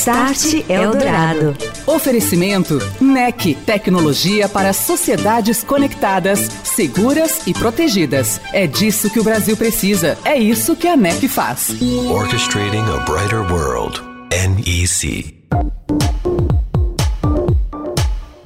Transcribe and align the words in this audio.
Start 0.00 0.64
Eldorado. 0.66 1.54
Oferecimento 1.86 2.78
NEC, 3.02 3.54
tecnologia 3.66 4.48
para 4.48 4.72
sociedades 4.72 5.62
conectadas, 5.62 6.38
seguras 6.64 7.46
e 7.46 7.52
protegidas. 7.52 8.40
É 8.54 8.66
disso 8.66 9.10
que 9.10 9.20
o 9.20 9.22
Brasil 9.22 9.58
precisa. 9.58 10.16
É 10.24 10.38
isso 10.38 10.74
que 10.74 10.88
a 10.88 10.96
NEC 10.96 11.28
faz. 11.28 11.76
Orchestrating 12.10 12.78
a 12.78 12.96
brighter 13.04 13.40
world. 13.52 14.00
NEC. 14.32 15.38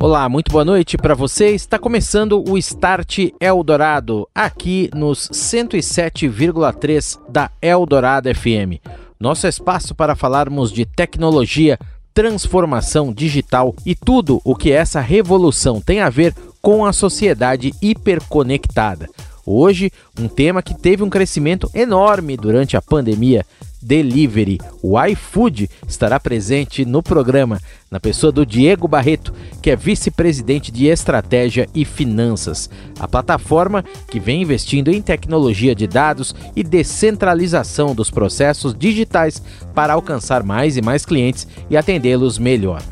Olá, 0.01 0.29
muito 0.29 0.51
boa 0.51 0.65
noite 0.65 0.99
para 0.99 1.15
você. 1.15 1.55
Está 1.55 1.79
começando 1.79 2.45
o 2.47 2.59
Start 2.59 3.31
Eldorado, 3.41 4.29
aqui 4.35 4.91
nos 4.93 5.31
107,3 5.31 7.19
da 7.31 7.51
Eldorado 7.63 8.29
FM. 8.35 8.83
Nosso 9.19 9.47
espaço 9.47 9.95
para 9.95 10.17
falarmos 10.17 10.73
de 10.73 10.85
tecnologia, 10.85 11.79
transformação 12.13 13.13
digital 13.13 13.75
e 13.85 13.95
tudo 13.95 14.41
o 14.45 14.55
que 14.55 14.71
essa 14.71 15.01
revolução 15.01 15.81
tem 15.81 16.01
a 16.01 16.11
ver 16.11 16.35
com 16.61 16.85
a 16.85 16.93
sociedade 16.93 17.73
hiperconectada. 17.83 19.09
Hoje, 19.47 19.93
um 20.19 20.29
tema 20.29 20.63
que 20.63 20.75
teve 20.75 21.03
um 21.03 21.11
crescimento 21.11 21.71
enorme 21.75 22.37
durante 22.37 22.77
a 22.77 22.83
pandemia 22.83 23.45
Delivery. 23.85 24.59
O 24.83 24.99
iFood 25.05 25.69
estará 25.87 26.19
presente 26.19 26.85
no 26.87 27.03
programa, 27.03 27.61
na 27.91 28.01
pessoa 28.01 28.33
do 28.33 28.47
Diego 28.47 28.89
Barreto, 28.89 29.35
que 29.61 29.71
é 29.71 29.77
vice-presidente 29.77 30.73
de 30.73 30.87
estratégia 30.87 31.69
e 31.75 31.85
finanças. 31.85 32.71
A 32.99 33.07
plataforma 33.07 33.85
que 34.09 34.19
vem 34.19 34.41
investindo 34.41 34.89
em 34.89 35.03
tecnologia 35.03 35.75
de 35.75 35.87
dados 35.87 36.35
e 36.57 36.63
descentralização 36.63 37.95
dos 37.95 38.11
processos 38.11 38.75
digitais 38.75 39.43
para 39.75 39.93
alcançar 39.93 40.43
mais 40.43 40.79
e 40.79 40.83
mais 40.83 41.05
clientes 41.05 41.47
e 41.69 41.77
atendê-los 41.77 42.39
melhor. 42.39 42.83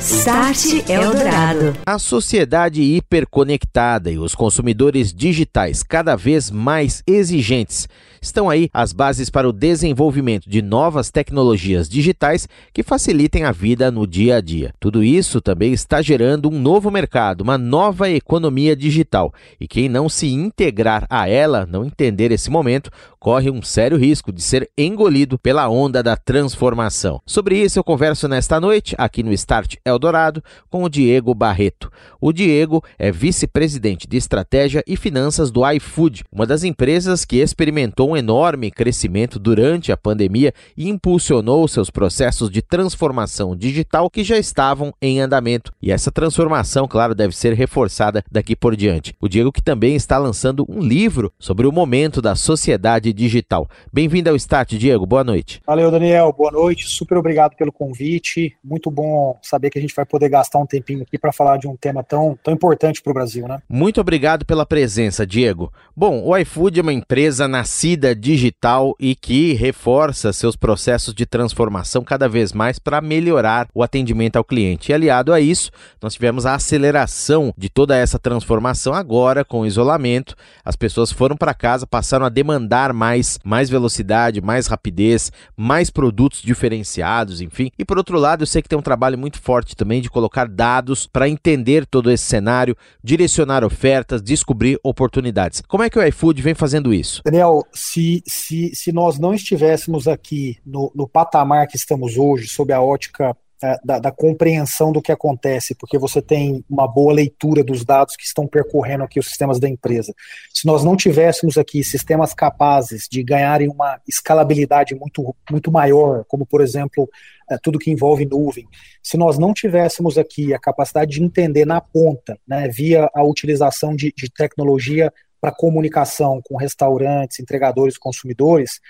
Start 0.00 0.88
Eldorado. 0.88 1.76
A 1.84 1.98
sociedade 1.98 2.80
hiperconectada 2.80 4.12
e 4.12 4.16
os 4.16 4.32
consumidores 4.32 5.12
digitais 5.12 5.82
cada 5.82 6.14
vez 6.14 6.52
mais 6.58 7.02
exigentes 7.06 7.88
estão 8.20 8.50
aí 8.50 8.68
as 8.72 8.92
bases 8.92 9.30
para 9.30 9.48
o 9.48 9.52
desenvolvimento 9.52 10.48
de 10.48 10.60
novas 10.62 11.10
tecnologias 11.10 11.88
digitais 11.88 12.48
que 12.72 12.82
facilitem 12.82 13.44
a 13.44 13.52
vida 13.52 13.90
no 13.90 14.06
dia 14.06 14.36
a 14.36 14.40
dia. 14.40 14.74
Tudo 14.80 15.02
isso 15.02 15.40
também 15.40 15.72
está 15.72 16.02
gerando 16.02 16.48
um 16.48 16.58
novo 16.58 16.90
mercado, 16.90 17.42
uma 17.42 17.58
nova 17.58 18.10
economia 18.10 18.74
digital, 18.74 19.32
e 19.60 19.66
quem 19.66 19.88
não 19.88 20.08
se 20.08 20.28
integrar 20.28 21.06
a 21.08 21.28
ela, 21.28 21.66
não 21.66 21.84
entender 21.84 22.30
esse 22.32 22.50
momento, 22.50 22.90
corre 23.18 23.50
um 23.50 23.62
sério 23.62 23.96
risco 23.96 24.32
de 24.32 24.40
ser 24.40 24.70
engolido 24.76 25.38
pela 25.38 25.68
onda 25.68 26.02
da 26.02 26.16
transformação. 26.16 27.20
Sobre 27.26 27.58
isso 27.58 27.78
eu 27.78 27.84
converso 27.84 28.28
nesta 28.28 28.60
noite 28.60 28.94
aqui 28.98 29.22
no 29.22 29.32
Start 29.32 29.76
Eldorado 29.84 30.42
com 30.70 30.84
o 30.84 30.88
Diego 30.88 31.34
Barreto. 31.34 31.90
O 32.20 32.32
Diego 32.32 32.82
é 32.98 33.10
vice-presidente 33.10 34.06
de 34.06 34.16
estratégia 34.16 34.82
e 34.86 34.96
finanças 34.96 35.50
do 35.50 35.68
iFood, 35.72 36.24
uma 36.32 36.46
das 36.48 36.64
empresas 36.64 37.24
que 37.24 37.36
experimentou 37.36 38.10
um 38.10 38.16
enorme 38.16 38.70
crescimento 38.70 39.38
durante 39.38 39.92
a 39.92 39.96
pandemia 39.96 40.52
e 40.76 40.88
impulsionou 40.88 41.68
seus 41.68 41.90
processos 41.90 42.50
de 42.50 42.62
transformação 42.62 43.54
digital 43.54 44.08
que 44.08 44.24
já 44.24 44.38
estavam 44.38 44.92
em 45.00 45.20
andamento. 45.20 45.72
E 45.80 45.92
essa 45.92 46.10
transformação, 46.10 46.88
claro, 46.88 47.14
deve 47.14 47.36
ser 47.36 47.52
reforçada 47.52 48.24
daqui 48.32 48.56
por 48.56 48.74
diante. 48.74 49.14
O 49.20 49.28
Diego 49.28 49.52
que 49.52 49.62
também 49.62 49.94
está 49.94 50.16
lançando 50.16 50.64
um 50.68 50.80
livro 50.80 51.30
sobre 51.38 51.66
o 51.66 51.72
momento 51.72 52.22
da 52.22 52.34
sociedade 52.34 53.12
digital. 53.12 53.68
Bem-vindo 53.92 54.30
ao 54.30 54.36
Start, 54.36 54.70
Diego. 54.70 55.04
Boa 55.04 55.22
noite. 55.22 55.60
Valeu, 55.66 55.90
Daniel. 55.90 56.32
Boa 56.32 56.50
noite. 56.50 56.88
Super 56.88 57.18
obrigado 57.18 57.56
pelo 57.56 57.70
convite. 57.70 58.56
Muito 58.64 58.90
bom 58.90 59.38
saber 59.42 59.68
que 59.68 59.78
a 59.78 59.82
gente 59.82 59.94
vai 59.94 60.06
poder 60.06 60.30
gastar 60.30 60.58
um 60.58 60.66
tempinho 60.66 61.02
aqui 61.02 61.18
para 61.18 61.30
falar 61.30 61.58
de 61.58 61.68
um 61.68 61.76
tema 61.76 62.02
tão, 62.02 62.38
tão 62.42 62.54
importante 62.54 63.02
para 63.02 63.10
o 63.10 63.14
Brasil, 63.14 63.46
né? 63.46 63.58
Muito 63.68 64.00
obrigado 64.00 64.46
pela 64.46 64.64
presença, 64.64 65.26
Diego. 65.26 65.70
Bom, 65.94 66.22
o 66.24 66.37
iFood 66.38 66.78
é 66.78 66.82
uma 66.82 66.92
empresa 66.92 67.48
nascida 67.48 68.14
digital 68.14 68.94
e 68.98 69.14
que 69.14 69.54
reforça 69.54 70.32
seus 70.32 70.56
processos 70.56 71.14
de 71.14 71.26
transformação 71.26 72.04
cada 72.04 72.28
vez 72.28 72.52
mais 72.52 72.78
para 72.78 73.00
melhorar 73.00 73.68
o 73.74 73.82
atendimento 73.82 74.36
ao 74.36 74.44
cliente. 74.44 74.90
E 74.90 74.94
aliado 74.94 75.32
a 75.32 75.40
isso, 75.40 75.70
nós 76.02 76.14
tivemos 76.14 76.46
a 76.46 76.54
aceleração 76.54 77.52
de 77.56 77.68
toda 77.68 77.96
essa 77.96 78.18
transformação 78.18 78.94
agora 78.94 79.44
com 79.44 79.60
o 79.60 79.66
isolamento. 79.66 80.34
As 80.64 80.76
pessoas 80.76 81.10
foram 81.10 81.36
para 81.36 81.54
casa, 81.54 81.86
passaram 81.86 82.26
a 82.26 82.28
demandar 82.28 82.92
mais, 82.92 83.38
mais 83.44 83.70
velocidade, 83.70 84.40
mais 84.40 84.66
rapidez, 84.66 85.32
mais 85.56 85.90
produtos 85.90 86.42
diferenciados, 86.42 87.40
enfim. 87.40 87.70
E 87.78 87.84
por 87.84 87.98
outro 87.98 88.18
lado, 88.18 88.42
eu 88.42 88.46
sei 88.46 88.62
que 88.62 88.68
tem 88.68 88.78
um 88.78 88.82
trabalho 88.82 89.18
muito 89.18 89.40
forte 89.40 89.74
também 89.74 90.00
de 90.00 90.10
colocar 90.10 90.46
dados 90.46 91.06
para 91.06 91.28
entender 91.28 91.86
todo 91.86 92.10
esse 92.10 92.24
cenário, 92.24 92.76
direcionar 93.02 93.64
ofertas, 93.64 94.22
descobrir 94.22 94.78
oportunidades. 94.82 95.62
Como 95.66 95.82
é 95.82 95.90
que 95.90 95.98
o 95.98 96.02
iFood 96.02 96.27
vem 96.36 96.54
fazendo 96.54 96.92
isso? 96.92 97.22
Daniel, 97.24 97.64
se, 97.72 98.22
se, 98.26 98.74
se 98.74 98.92
nós 98.92 99.18
não 99.18 99.34
estivéssemos 99.34 100.06
aqui 100.06 100.58
no, 100.64 100.92
no 100.94 101.08
patamar 101.08 101.66
que 101.66 101.76
estamos 101.76 102.16
hoje, 102.16 102.48
sob 102.48 102.72
a 102.72 102.80
ótica 102.80 103.36
é, 103.60 103.76
da, 103.84 103.98
da, 103.98 104.12
compreensão 104.12 104.92
do 104.92 105.02
que 105.02 105.10
acontece, 105.10 105.74
porque 105.74 105.98
você 105.98 106.22
tem 106.22 106.64
uma 106.70 106.86
boa 106.86 107.12
leitura 107.12 107.64
dos 107.64 107.84
dados 107.84 108.14
que 108.14 108.24
estão 108.24 108.46
percorrendo 108.46 109.02
aqui 109.02 109.18
os 109.18 109.26
sistemas 109.26 109.58
da 109.58 109.68
empresa. 109.68 110.14
Se 110.54 110.64
nós 110.64 110.84
não 110.84 110.96
tivéssemos 110.96 111.58
aqui 111.58 111.82
sistemas 111.82 112.32
capazes 112.32 113.08
de 113.10 113.20
ganharem 113.20 113.68
uma 113.68 114.00
escalabilidade 114.06 114.94
muito, 114.94 115.34
muito 115.50 115.72
maior, 115.72 116.24
como 116.28 116.46
por 116.46 116.60
exemplo 116.60 117.08
é, 117.50 117.58
tudo 117.60 117.80
que 117.80 117.90
envolve 117.90 118.24
nuvem, 118.24 118.68
se 119.02 119.16
nós 119.16 119.38
não 119.38 119.52
tivéssemos 119.52 120.16
aqui 120.16 120.54
a 120.54 120.58
capacidade 120.60 121.10
de 121.10 121.22
entender 121.24 121.64
na 121.64 121.80
ponta, 121.80 122.38
né, 122.46 122.68
via 122.68 123.10
a 123.12 123.24
utilização 123.24 123.96
de, 123.96 124.14
de 124.16 124.30
tecnologia 124.30 125.12
para 125.40 125.52
comunicação 125.52 126.40
com 126.44 126.56
restaurantes, 126.56 127.40
entregadores, 127.40 127.98
consumidores, 127.98 128.80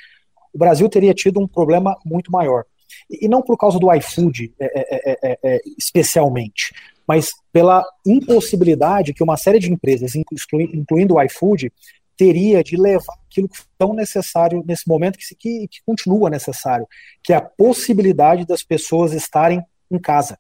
o 0.53 0.59
Brasil 0.59 0.89
teria 0.89 1.15
tido 1.15 1.41
um 1.41 1.47
problema 1.47 1.97
muito 2.05 2.31
maior. 2.31 2.65
E 3.11 3.29
não 3.29 3.43
por 3.43 3.57
causa 3.57 3.79
do 3.79 3.93
iFood 3.95 4.53
é 4.59 4.67
é, 4.67 5.13
é, 5.13 5.19
é, 5.23 5.39
é, 5.43 5.61
especialmente, 5.79 6.75
mas 7.07 7.31
pela 7.53 7.85
impossibilidade 8.07 9.15
que 9.15 9.23
uma 9.23 9.37
série 9.37 9.59
de 9.59 9.73
empresas, 9.73 10.13
incluindo 10.15 11.15
o 11.15 11.23
iFood, 11.23 11.73
teria 12.17 12.65
de 12.65 12.77
levar 12.77 13.15
aquilo 13.31 13.49
que 13.49 13.59
é 13.59 13.65
tão 13.79 13.95
necessário 13.95 14.63
nesse 14.67 14.89
momento, 14.89 15.19
que, 15.19 15.35
que, 15.37 15.69
que 15.69 15.79
continua 15.87 16.29
necessário, 16.29 16.87
que 17.23 17.33
é 17.33 17.37
a 17.37 17.41
possibilidade 17.41 18.45
das 18.45 18.63
pessoas 18.63 19.13
estarem 19.13 19.63
em 19.91 19.99
casa. 19.99 20.39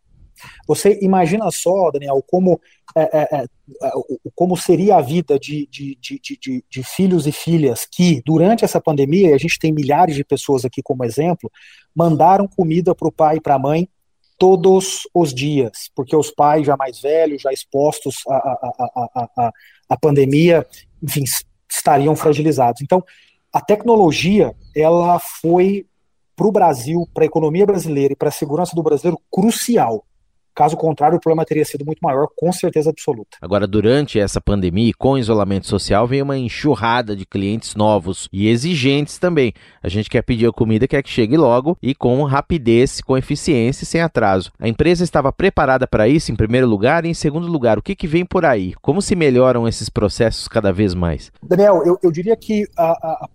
Você 0.66 0.98
imagina 1.02 1.50
só, 1.50 1.90
Daniel, 1.90 2.22
como, 2.26 2.60
é, 2.96 3.02
é, 3.02 3.28
é, 3.42 3.46
como 4.34 4.56
seria 4.56 4.96
a 4.96 5.00
vida 5.00 5.38
de, 5.38 5.66
de, 5.70 5.96
de, 6.00 6.20
de, 6.40 6.64
de 6.68 6.82
filhos 6.82 7.26
e 7.26 7.32
filhas 7.32 7.86
que, 7.90 8.22
durante 8.24 8.64
essa 8.64 8.80
pandemia, 8.80 9.30
e 9.30 9.34
a 9.34 9.38
gente 9.38 9.58
tem 9.58 9.72
milhares 9.72 10.16
de 10.16 10.24
pessoas 10.24 10.64
aqui 10.64 10.82
como 10.82 11.04
exemplo, 11.04 11.50
mandaram 11.94 12.46
comida 12.46 12.94
para 12.94 13.08
o 13.08 13.12
pai 13.12 13.36
e 13.36 13.40
para 13.40 13.54
a 13.54 13.58
mãe 13.58 13.88
todos 14.38 15.08
os 15.12 15.34
dias, 15.34 15.90
porque 15.94 16.14
os 16.14 16.30
pais 16.30 16.64
já 16.64 16.76
mais 16.76 17.00
velhos, 17.00 17.42
já 17.42 17.52
expostos 17.52 18.18
à, 18.28 18.36
à, 18.36 19.30
à, 19.36 19.52
à 19.88 19.96
pandemia, 19.96 20.64
enfim, 21.02 21.24
estariam 21.68 22.14
fragilizados. 22.14 22.80
Então, 22.80 23.04
a 23.52 23.60
tecnologia, 23.60 24.54
ela 24.76 25.18
foi 25.18 25.86
para 26.36 26.46
o 26.46 26.52
Brasil, 26.52 27.04
para 27.12 27.24
a 27.24 27.26
economia 27.26 27.66
brasileira 27.66 28.12
e 28.12 28.16
para 28.16 28.28
a 28.28 28.32
segurança 28.32 28.74
do 28.76 28.82
brasileiro 28.82 29.20
crucial. 29.28 30.04
Caso 30.58 30.76
contrário, 30.76 31.16
o 31.16 31.20
problema 31.20 31.44
teria 31.44 31.64
sido 31.64 31.84
muito 31.86 32.00
maior, 32.00 32.26
com 32.34 32.50
certeza 32.50 32.90
absoluta. 32.90 33.38
Agora, 33.40 33.64
durante 33.64 34.18
essa 34.18 34.40
pandemia, 34.40 34.92
com 34.98 35.16
isolamento 35.16 35.68
social, 35.68 36.04
vem 36.04 36.20
uma 36.20 36.36
enxurrada 36.36 37.14
de 37.14 37.24
clientes 37.24 37.76
novos 37.76 38.28
e 38.32 38.48
exigentes 38.48 39.18
também. 39.18 39.52
A 39.80 39.88
gente 39.88 40.10
quer 40.10 40.20
pedir 40.22 40.48
a 40.48 40.52
comida, 40.52 40.88
quer 40.88 41.00
que 41.00 41.10
chegue 41.10 41.36
logo 41.36 41.78
e 41.80 41.94
com 41.94 42.24
rapidez, 42.24 43.00
com 43.00 43.16
eficiência 43.16 43.84
e 43.84 43.86
sem 43.86 44.00
atraso. 44.00 44.50
A 44.58 44.66
empresa 44.66 45.04
estava 45.04 45.32
preparada 45.32 45.86
para 45.86 46.08
isso, 46.08 46.32
em 46.32 46.34
primeiro 46.34 46.66
lugar, 46.66 47.04
e 47.04 47.08
em 47.08 47.14
segundo 47.14 47.46
lugar, 47.46 47.78
o 47.78 47.82
que, 47.82 47.94
que 47.94 48.08
vem 48.08 48.26
por 48.26 48.44
aí? 48.44 48.74
Como 48.82 49.00
se 49.00 49.14
melhoram 49.14 49.68
esses 49.68 49.88
processos 49.88 50.48
cada 50.48 50.72
vez 50.72 50.92
mais? 50.92 51.30
Daniel, 51.40 51.84
eu, 51.86 51.96
eu 52.02 52.10
diria 52.10 52.36
que, 52.36 52.66
a, 52.76 52.90
a, 52.90 53.26
a 53.26 53.28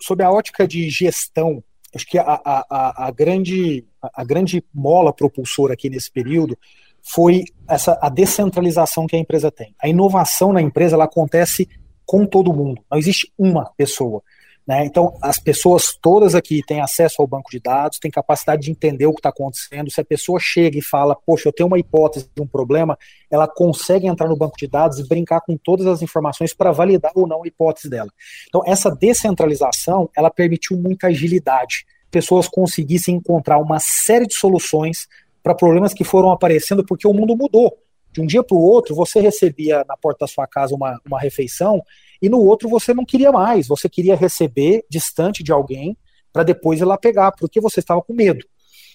sob 0.00 0.22
a 0.22 0.30
ótica 0.30 0.64
de 0.64 0.88
gestão 0.90 1.60
acho 1.96 2.06
que 2.06 2.18
a, 2.18 2.24
a, 2.44 3.06
a, 3.06 3.10
grande, 3.10 3.84
a 4.00 4.24
grande 4.24 4.62
mola 4.72 5.12
propulsora 5.12 5.74
aqui 5.74 5.90
nesse 5.90 6.10
período 6.10 6.56
foi 7.02 7.44
essa 7.68 7.98
a 8.00 8.08
descentralização 8.08 9.06
que 9.06 9.16
a 9.16 9.18
empresa 9.18 9.50
tem. 9.50 9.74
A 9.80 9.88
inovação 9.88 10.52
na 10.52 10.62
empresa 10.62 10.96
ela 10.96 11.04
acontece 11.04 11.68
com 12.04 12.26
todo 12.26 12.52
mundo. 12.52 12.82
Não 12.90 12.98
existe 12.98 13.32
uma 13.38 13.70
pessoa. 13.76 14.22
Né? 14.66 14.84
Então, 14.84 15.16
as 15.22 15.38
pessoas 15.38 15.96
todas 16.00 16.34
aqui 16.34 16.60
têm 16.66 16.80
acesso 16.80 17.22
ao 17.22 17.28
banco 17.28 17.50
de 17.50 17.60
dados, 17.60 18.00
têm 18.00 18.10
capacidade 18.10 18.62
de 18.62 18.70
entender 18.70 19.06
o 19.06 19.12
que 19.12 19.20
está 19.20 19.28
acontecendo. 19.28 19.90
Se 19.90 20.00
a 20.00 20.04
pessoa 20.04 20.40
chega 20.40 20.76
e 20.76 20.82
fala, 20.82 21.14
poxa, 21.14 21.48
eu 21.48 21.52
tenho 21.52 21.68
uma 21.68 21.78
hipótese 21.78 22.28
de 22.34 22.42
um 22.42 22.46
problema, 22.46 22.98
ela 23.30 23.46
consegue 23.46 24.08
entrar 24.08 24.28
no 24.28 24.36
banco 24.36 24.56
de 24.58 24.66
dados 24.66 24.98
e 24.98 25.06
brincar 25.06 25.40
com 25.42 25.56
todas 25.56 25.86
as 25.86 26.02
informações 26.02 26.52
para 26.52 26.72
validar 26.72 27.12
ou 27.14 27.28
não 27.28 27.44
a 27.44 27.46
hipótese 27.46 27.88
dela. 27.88 28.10
Então, 28.48 28.62
essa 28.66 28.90
descentralização, 28.90 30.10
ela 30.16 30.30
permitiu 30.30 30.76
muita 30.76 31.06
agilidade. 31.06 31.86
Pessoas 32.10 32.48
conseguissem 32.48 33.14
encontrar 33.14 33.58
uma 33.58 33.78
série 33.78 34.26
de 34.26 34.34
soluções 34.34 35.06
para 35.44 35.54
problemas 35.54 35.94
que 35.94 36.02
foram 36.02 36.32
aparecendo 36.32 36.84
porque 36.84 37.06
o 37.06 37.14
mundo 37.14 37.36
mudou. 37.36 37.78
De 38.12 38.20
um 38.20 38.26
dia 38.26 38.42
para 38.42 38.56
o 38.56 38.60
outro, 38.60 38.96
você 38.96 39.20
recebia 39.20 39.84
na 39.86 39.96
porta 39.96 40.20
da 40.20 40.26
sua 40.26 40.46
casa 40.46 40.74
uma, 40.74 40.98
uma 41.06 41.20
refeição 41.20 41.82
e 42.26 42.28
no 42.28 42.40
outro 42.40 42.68
você 42.68 42.92
não 42.92 43.04
queria 43.04 43.30
mais, 43.30 43.68
você 43.68 43.88
queria 43.88 44.16
receber 44.16 44.84
distante 44.90 45.44
de 45.44 45.52
alguém 45.52 45.96
para 46.32 46.42
depois 46.42 46.80
ir 46.80 46.84
lá 46.84 46.98
pegar, 46.98 47.30
porque 47.30 47.60
você 47.60 47.78
estava 47.78 48.02
com 48.02 48.12
medo. 48.12 48.44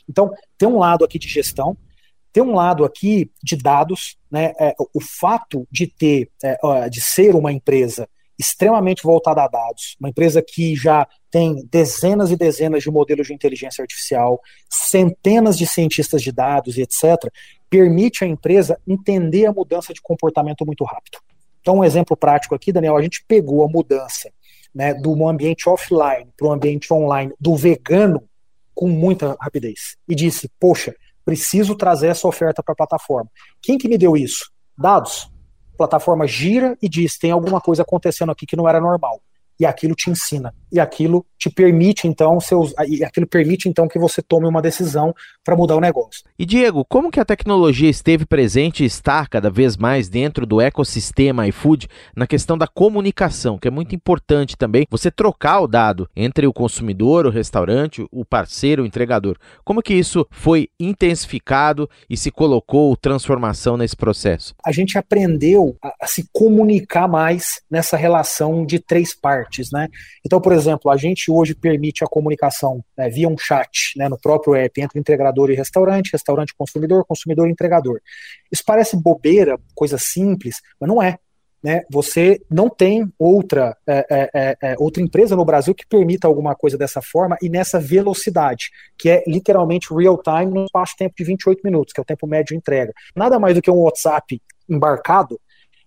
Então, 0.07 0.33
tem 0.57 0.67
um 0.67 0.77
lado 0.77 1.05
aqui 1.05 1.17
de 1.17 1.29
gestão, 1.29 1.77
tem 2.33 2.43
um 2.43 2.53
lado 2.53 2.83
aqui 2.83 3.31
de 3.41 3.55
dados, 3.55 4.17
né? 4.29 4.51
É, 4.59 4.75
o 4.93 4.99
fato 4.99 5.65
de 5.71 5.87
ter, 5.87 6.29
é, 6.43 6.89
de 6.89 6.99
ser 6.99 7.33
uma 7.33 7.53
empresa 7.53 8.05
extremamente 8.37 9.01
voltada 9.01 9.43
a 9.43 9.47
dados, 9.47 9.95
uma 9.97 10.09
empresa 10.09 10.43
que 10.45 10.75
já 10.75 11.07
tem 11.29 11.65
dezenas 11.71 12.31
e 12.31 12.35
dezenas 12.35 12.83
de 12.83 12.91
modelos 12.91 13.27
de 13.27 13.33
inteligência 13.33 13.81
artificial, 13.81 14.41
centenas 14.69 15.57
de 15.57 15.65
cientistas 15.65 16.21
de 16.21 16.33
dados 16.33 16.77
e 16.77 16.81
etc., 16.81 17.31
permite 17.69 18.25
à 18.25 18.27
empresa 18.27 18.77
entender 18.85 19.45
a 19.45 19.53
mudança 19.53 19.93
de 19.93 20.01
comportamento 20.01 20.65
muito 20.65 20.83
rápido. 20.83 21.19
Então, 21.61 21.77
um 21.77 21.83
exemplo 21.83 22.17
prático 22.17 22.55
aqui, 22.55 22.71
Daniel, 22.71 22.97
a 22.97 23.01
gente 23.01 23.23
pegou 23.27 23.63
a 23.63 23.67
mudança 23.67 24.31
né, 24.73 24.93
do 24.93 25.27
ambiente 25.27 25.69
offline 25.69 26.27
para 26.35 26.47
o 26.47 26.51
ambiente 26.51 26.93
online 26.93 27.33
do 27.39 27.55
vegano 27.55 28.23
com 28.73 28.87
muita 28.87 29.37
rapidez 29.39 29.95
e 30.07 30.15
disse: 30.15 30.49
Poxa, 30.59 30.95
preciso 31.23 31.75
trazer 31.75 32.07
essa 32.07 32.27
oferta 32.27 32.63
para 32.63 32.73
a 32.73 32.75
plataforma. 32.75 33.29
Quem 33.61 33.77
que 33.77 33.87
me 33.87 33.97
deu 33.97 34.17
isso? 34.17 34.51
Dados. 34.77 35.29
A 35.73 35.77
plataforma 35.77 36.27
gira 36.27 36.77
e 36.81 36.89
diz: 36.89 37.17
tem 37.17 37.31
alguma 37.31 37.61
coisa 37.61 37.83
acontecendo 37.83 38.31
aqui 38.31 38.45
que 38.45 38.55
não 38.55 38.67
era 38.67 38.79
normal 38.79 39.21
e 39.61 39.65
aquilo 39.65 39.93
te 39.93 40.09
ensina. 40.09 40.51
E 40.71 40.79
aquilo 40.79 41.23
te 41.37 41.47
permite, 41.47 42.07
então, 42.07 42.39
seus, 42.39 42.73
e 42.87 43.03
aquilo 43.03 43.27
permite, 43.27 43.69
então, 43.69 43.87
que 43.87 43.99
você 43.99 44.21
tome 44.21 44.47
uma 44.47 44.61
decisão 44.61 45.13
para 45.43 45.55
mudar 45.55 45.75
o 45.75 45.79
negócio. 45.79 46.23
E, 46.39 46.45
Diego, 46.47 46.83
como 46.83 47.11
que 47.11 47.19
a 47.19 47.25
tecnologia 47.25 47.89
esteve 47.89 48.25
presente 48.25 48.81
e 48.81 48.87
está 48.87 49.27
cada 49.27 49.51
vez 49.51 49.77
mais 49.77 50.09
dentro 50.09 50.47
do 50.47 50.59
ecossistema 50.59 51.47
iFood 51.47 51.87
na 52.15 52.25
questão 52.25 52.57
da 52.57 52.65
comunicação, 52.65 53.59
que 53.59 53.67
é 53.67 53.71
muito 53.71 53.93
importante 53.93 54.57
também, 54.57 54.87
você 54.89 55.11
trocar 55.11 55.59
o 55.59 55.67
dado 55.67 56.09
entre 56.15 56.47
o 56.47 56.53
consumidor, 56.53 57.27
o 57.27 57.31
restaurante, 57.31 58.03
o 58.11 58.25
parceiro, 58.25 58.81
o 58.81 58.85
entregador. 58.87 59.37
Como 59.63 59.83
que 59.83 59.93
isso 59.93 60.25
foi 60.31 60.69
intensificado 60.79 61.87
e 62.09 62.17
se 62.17 62.31
colocou 62.31 62.97
transformação 62.97 63.77
nesse 63.77 63.95
processo? 63.95 64.55
A 64.65 64.71
gente 64.71 64.97
aprendeu 64.97 65.75
a, 65.83 65.93
a 66.01 66.07
se 66.07 66.27
comunicar 66.33 67.07
mais 67.07 67.61
nessa 67.69 67.95
relação 67.95 68.65
de 68.65 68.79
três 68.79 69.13
partes 69.13 69.50
né? 69.71 69.87
Então, 70.25 70.39
por 70.39 70.53
exemplo, 70.53 70.89
a 70.91 70.97
gente 70.97 71.31
hoje 71.31 71.53
permite 71.53 72.03
a 72.03 72.07
comunicação 72.07 72.83
né, 72.97 73.09
via 73.09 73.27
um 73.27 73.37
chat, 73.37 73.97
né, 73.97 74.07
no 74.07 74.19
próprio 74.19 74.55
app, 74.55 74.81
entre 74.81 74.99
integrador 74.99 75.49
e 75.49 75.55
restaurante, 75.55 76.11
restaurante 76.11 76.53
consumidor, 76.55 77.05
consumidor 77.05 77.47
e 77.47 77.51
entregador. 77.51 77.99
Isso 78.51 78.63
parece 78.65 78.95
bobeira, 78.95 79.59
coisa 79.75 79.97
simples, 79.97 80.61
mas 80.79 80.87
não 80.87 81.01
é. 81.01 81.17
Né, 81.63 81.83
você 81.91 82.41
não 82.49 82.67
tem 82.67 83.07
outra, 83.19 83.77
é, 83.85 84.05
é, 84.09 84.29
é, 84.33 84.57
é, 84.63 84.75
outra 84.79 85.03
empresa 85.03 85.35
no 85.35 85.45
Brasil 85.45 85.75
que 85.75 85.85
permita 85.85 86.27
alguma 86.27 86.55
coisa 86.55 86.75
dessa 86.75 87.03
forma 87.03 87.37
e 87.39 87.49
nessa 87.49 87.79
velocidade, 87.79 88.71
que 88.97 89.07
é 89.07 89.23
literalmente 89.27 89.93
real 89.93 90.19
time 90.23 90.51
no 90.51 90.65
espaço-tempo 90.65 91.13
de 91.15 91.23
28 91.23 91.61
minutos, 91.63 91.93
que 91.93 91.99
é 91.99 92.01
o 92.01 92.05
tempo 92.05 92.25
médio 92.25 92.47
de 92.47 92.55
entrega. 92.55 92.91
Nada 93.15 93.37
mais 93.37 93.53
do 93.53 93.61
que 93.61 93.69
um 93.69 93.83
WhatsApp 93.83 94.41
embarcado 94.67 95.39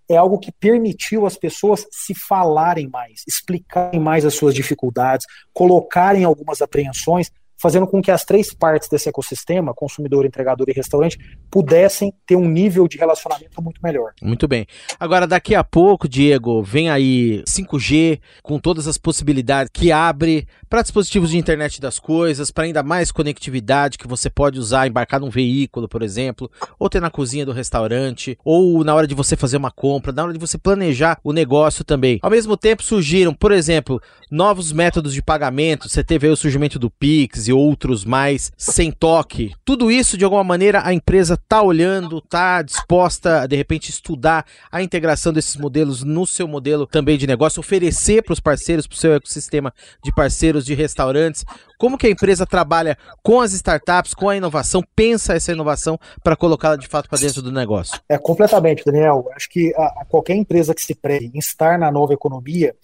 é 0.08 0.16
algo 0.16 0.38
que 0.38 0.52
permitiu 0.52 1.26
as 1.26 1.36
pessoas 1.36 1.86
se 1.90 2.14
falarem 2.14 2.88
mais, 2.88 3.22
explicarem 3.26 4.00
mais 4.00 4.24
as 4.24 4.34
suas 4.34 4.54
dificuldades, 4.54 5.26
colocarem 5.52 6.24
algumas 6.24 6.60
apreensões 6.60 7.30
fazendo 7.64 7.86
com 7.86 8.02
que 8.02 8.10
as 8.10 8.26
três 8.26 8.52
partes 8.52 8.90
desse 8.90 9.08
ecossistema, 9.08 9.72
consumidor, 9.72 10.26
entregador 10.26 10.66
e 10.68 10.72
restaurante, 10.74 11.18
pudessem 11.50 12.12
ter 12.26 12.36
um 12.36 12.46
nível 12.46 12.86
de 12.86 12.98
relacionamento 12.98 13.62
muito 13.62 13.80
melhor. 13.82 14.12
Muito 14.20 14.46
bem. 14.46 14.66
Agora, 15.00 15.26
daqui 15.26 15.54
a 15.54 15.64
pouco, 15.64 16.06
Diego, 16.06 16.62
vem 16.62 16.90
aí 16.90 17.42
5G 17.48 18.20
com 18.42 18.58
todas 18.58 18.86
as 18.86 18.98
possibilidades 18.98 19.70
que 19.72 19.90
abre 19.90 20.46
para 20.68 20.82
dispositivos 20.82 21.30
de 21.30 21.38
internet 21.38 21.80
das 21.80 21.98
coisas, 21.98 22.50
para 22.50 22.64
ainda 22.64 22.82
mais 22.82 23.10
conectividade 23.10 23.96
que 23.96 24.06
você 24.06 24.28
pode 24.28 24.58
usar, 24.58 24.86
embarcar 24.86 25.18
num 25.18 25.30
veículo, 25.30 25.88
por 25.88 26.02
exemplo, 26.02 26.50
ou 26.78 26.90
ter 26.90 27.00
na 27.00 27.08
cozinha 27.08 27.46
do 27.46 27.52
restaurante, 27.52 28.36
ou 28.44 28.84
na 28.84 28.94
hora 28.94 29.06
de 29.06 29.14
você 29.14 29.38
fazer 29.38 29.56
uma 29.56 29.70
compra, 29.70 30.12
na 30.12 30.24
hora 30.24 30.32
de 30.34 30.38
você 30.38 30.58
planejar 30.58 31.18
o 31.24 31.32
negócio 31.32 31.82
também. 31.82 32.18
Ao 32.20 32.30
mesmo 32.30 32.58
tempo, 32.58 32.82
surgiram, 32.82 33.32
por 33.32 33.52
exemplo, 33.52 34.02
novos 34.30 34.70
métodos 34.70 35.14
de 35.14 35.22
pagamento. 35.22 35.88
Você 35.88 36.04
teve 36.04 36.28
o 36.28 36.36
surgimento 36.36 36.78
do 36.78 36.90
Pix 36.90 37.48
e 37.48 37.53
outros 37.54 38.04
mais 38.04 38.52
sem 38.56 38.90
toque. 38.90 39.52
Tudo 39.64 39.90
isso, 39.90 40.18
de 40.18 40.24
alguma 40.24 40.44
maneira, 40.44 40.82
a 40.84 40.92
empresa 40.92 41.34
está 41.34 41.62
olhando, 41.62 42.18
está 42.18 42.60
disposta 42.62 43.42
a, 43.42 43.46
de 43.46 43.56
repente, 43.56 43.90
estudar 43.90 44.44
a 44.70 44.82
integração 44.82 45.32
desses 45.32 45.56
modelos 45.56 46.02
no 46.02 46.26
seu 46.26 46.46
modelo 46.46 46.86
também 46.86 47.16
de 47.16 47.26
negócio, 47.26 47.60
oferecer 47.60 48.22
para 48.22 48.32
os 48.32 48.40
parceiros, 48.40 48.86
para 48.86 48.96
o 48.96 48.98
seu 48.98 49.14
ecossistema 49.14 49.72
de 50.02 50.12
parceiros 50.12 50.64
de 50.64 50.74
restaurantes. 50.74 51.44
Como 51.78 51.98
que 51.98 52.06
a 52.06 52.10
empresa 52.10 52.46
trabalha 52.46 52.96
com 53.22 53.40
as 53.40 53.52
startups, 53.52 54.14
com 54.14 54.28
a 54.28 54.36
inovação, 54.36 54.82
pensa 54.94 55.34
essa 55.34 55.52
inovação 55.52 55.98
para 56.22 56.36
colocá-la 56.36 56.76
de 56.76 56.86
fato 56.86 57.08
para 57.08 57.18
dentro 57.18 57.42
do 57.42 57.52
negócio? 57.52 58.00
É 58.08 58.18
completamente, 58.18 58.84
Daniel. 58.84 59.28
Acho 59.34 59.48
que 59.48 59.74
a, 59.76 60.02
a 60.02 60.04
qualquer 60.04 60.34
empresa 60.34 60.74
que 60.74 60.82
se 60.82 60.94
preze 60.94 61.30
em 61.34 61.38
estar 61.38 61.78
na 61.78 61.90
nova 61.90 62.12
economia, 62.12 62.74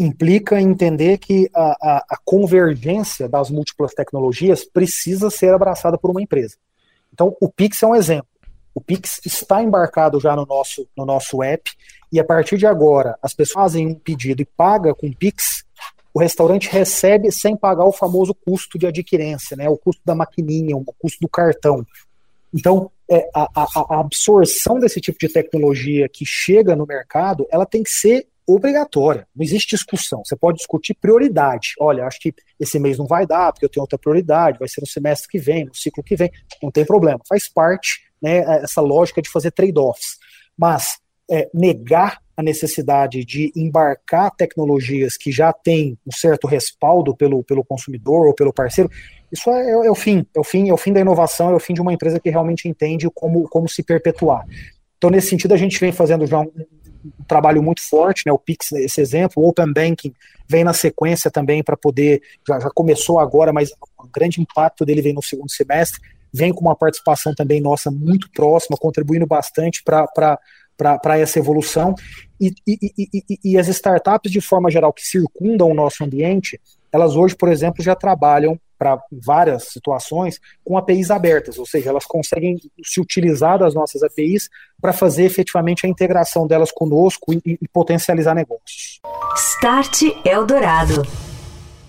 implica 0.00 0.58
entender 0.58 1.18
que 1.18 1.50
a, 1.54 1.76
a, 1.80 2.04
a, 2.10 2.18
convergência 2.24 3.28
das 3.28 3.50
múltiplas 3.50 3.92
tecnologias 3.92 4.64
precisa 4.64 5.28
ser 5.28 5.52
abraçada 5.52 5.98
por 5.98 6.10
uma 6.10 6.22
empresa. 6.22 6.56
Então, 7.12 7.36
o 7.38 7.50
Pix 7.50 7.82
é 7.82 7.86
um 7.86 7.94
exemplo. 7.94 8.26
O 8.74 8.80
Pix 8.80 9.20
está 9.26 9.62
embarcado 9.62 10.18
já 10.18 10.34
no 10.34 10.46
nosso, 10.46 10.88
no 10.96 11.04
nosso 11.04 11.42
app, 11.42 11.70
e 12.10 12.18
a 12.18 12.24
partir 12.24 12.56
de 12.56 12.66
agora, 12.66 13.18
as 13.22 13.34
pessoas 13.34 13.64
fazem 13.64 13.88
um 13.88 13.94
pedido 13.94 14.40
e 14.40 14.46
pagam 14.46 14.94
com 14.94 15.12
Pix, 15.12 15.64
o 16.14 16.18
restaurante 16.18 16.70
recebe 16.70 17.30
sem 17.30 17.54
pagar 17.54 17.84
o 17.84 17.92
famoso 17.92 18.34
custo 18.34 18.78
de 18.78 18.86
adquirência, 18.86 19.54
né, 19.54 19.68
o 19.68 19.76
custo 19.76 20.00
da 20.04 20.14
maquininha, 20.14 20.76
o 20.76 20.84
custo 20.98 21.18
do 21.20 21.28
cartão. 21.28 21.86
Então, 22.54 22.90
é, 23.08 23.28
a, 23.34 23.48
a, 23.54 23.66
a 23.96 24.00
absorção 24.00 24.80
desse 24.80 24.98
tipo 24.98 25.18
de 25.18 25.28
tecnologia 25.28 26.08
que 26.08 26.24
chega 26.24 26.74
no 26.74 26.86
mercado, 26.86 27.46
ela 27.50 27.66
tem 27.66 27.82
que 27.82 27.90
ser 27.90 28.26
obrigatória. 28.54 29.26
Não 29.34 29.44
existe 29.44 29.76
discussão. 29.76 30.22
Você 30.24 30.36
pode 30.36 30.58
discutir 30.58 30.94
prioridade. 30.94 31.74
Olha, 31.78 32.04
acho 32.04 32.20
que 32.20 32.34
esse 32.58 32.78
mês 32.78 32.98
não 32.98 33.06
vai 33.06 33.26
dar, 33.26 33.52
porque 33.52 33.64
eu 33.64 33.68
tenho 33.68 33.82
outra 33.82 33.98
prioridade, 33.98 34.58
vai 34.58 34.68
ser 34.68 34.80
no 34.80 34.86
semestre 34.86 35.28
que 35.28 35.38
vem, 35.38 35.64
no 35.64 35.74
ciclo 35.74 36.02
que 36.02 36.16
vem. 36.16 36.30
Não 36.62 36.70
tem 36.70 36.84
problema. 36.84 37.20
Faz 37.28 37.48
parte 37.48 38.00
né, 38.22 38.38
essa 38.62 38.80
lógica 38.80 39.22
de 39.22 39.30
fazer 39.30 39.50
trade-offs. 39.50 40.18
Mas 40.56 40.98
é, 41.30 41.48
negar 41.54 42.20
a 42.36 42.42
necessidade 42.42 43.24
de 43.24 43.52
embarcar 43.54 44.30
tecnologias 44.34 45.16
que 45.16 45.30
já 45.30 45.52
têm 45.52 45.96
um 46.06 46.10
certo 46.10 46.46
respaldo 46.46 47.14
pelo, 47.14 47.44
pelo 47.44 47.64
consumidor 47.64 48.26
ou 48.26 48.34
pelo 48.34 48.52
parceiro, 48.52 48.90
isso 49.30 49.48
é, 49.50 49.70
é, 49.70 49.86
é, 49.86 49.90
o 49.90 49.94
fim, 49.94 50.26
é 50.34 50.40
o 50.40 50.44
fim, 50.44 50.68
é 50.68 50.72
o 50.72 50.76
fim 50.76 50.92
da 50.92 51.00
inovação, 51.00 51.50
é 51.50 51.54
o 51.54 51.60
fim 51.60 51.74
de 51.74 51.80
uma 51.80 51.92
empresa 51.92 52.18
que 52.18 52.30
realmente 52.30 52.68
entende 52.68 53.08
como, 53.14 53.48
como 53.48 53.68
se 53.68 53.82
perpetuar. 53.82 54.44
Então, 54.98 55.08
nesse 55.08 55.28
sentido, 55.28 55.54
a 55.54 55.56
gente 55.56 55.78
vem 55.78 55.92
fazendo 55.92 56.26
já 56.26 56.40
um, 56.40 56.50
um 57.04 57.24
trabalho 57.24 57.62
muito 57.62 57.86
forte, 57.88 58.24
né, 58.26 58.32
o 58.32 58.38
Pix, 58.38 58.72
esse 58.72 59.00
exemplo, 59.00 59.42
o 59.42 59.48
Open 59.48 59.72
Banking 59.72 60.12
vem 60.48 60.64
na 60.64 60.72
sequência 60.72 61.30
também 61.30 61.62
para 61.62 61.76
poder, 61.76 62.20
já, 62.46 62.58
já 62.58 62.70
começou 62.70 63.18
agora, 63.18 63.52
mas 63.52 63.70
o 63.70 64.08
grande 64.12 64.40
impacto 64.40 64.84
dele 64.84 65.00
vem 65.00 65.14
no 65.14 65.22
segundo 65.22 65.50
semestre, 65.50 66.00
vem 66.32 66.52
com 66.52 66.60
uma 66.60 66.76
participação 66.76 67.34
também 67.34 67.60
nossa 67.60 67.90
muito 67.90 68.30
próxima, 68.30 68.76
contribuindo 68.76 69.26
bastante 69.26 69.82
para 69.82 71.18
essa 71.18 71.38
evolução. 71.38 71.94
E, 72.40 72.52
e, 72.66 72.78
e, 72.96 73.38
e, 73.44 73.58
as 73.58 73.68
startups, 73.68 74.30
de 74.30 74.40
forma 74.40 74.70
geral, 74.70 74.92
que 74.92 75.02
circundam 75.02 75.70
o 75.70 75.74
nosso 75.74 76.04
ambiente, 76.04 76.60
elas 76.92 77.16
hoje, 77.16 77.36
por 77.36 77.48
exemplo, 77.48 77.82
já 77.82 77.94
trabalham 77.94 78.58
para 78.80 78.98
várias 79.12 79.64
situações 79.64 80.40
com 80.64 80.78
APIs 80.78 81.10
abertas, 81.10 81.58
ou 81.58 81.66
seja, 81.66 81.90
elas 81.90 82.06
conseguem 82.06 82.58
se 82.82 82.98
utilizar 82.98 83.58
das 83.58 83.74
nossas 83.74 84.02
APIs 84.02 84.48
para 84.80 84.94
fazer 84.94 85.24
efetivamente 85.24 85.84
a 85.84 85.88
integração 85.88 86.46
delas 86.46 86.72
conosco 86.72 87.30
e, 87.34 87.58
e 87.60 87.68
potencializar 87.68 88.34
negócios. 88.34 88.98
Start 89.36 90.00
Eldorado. 90.24 91.02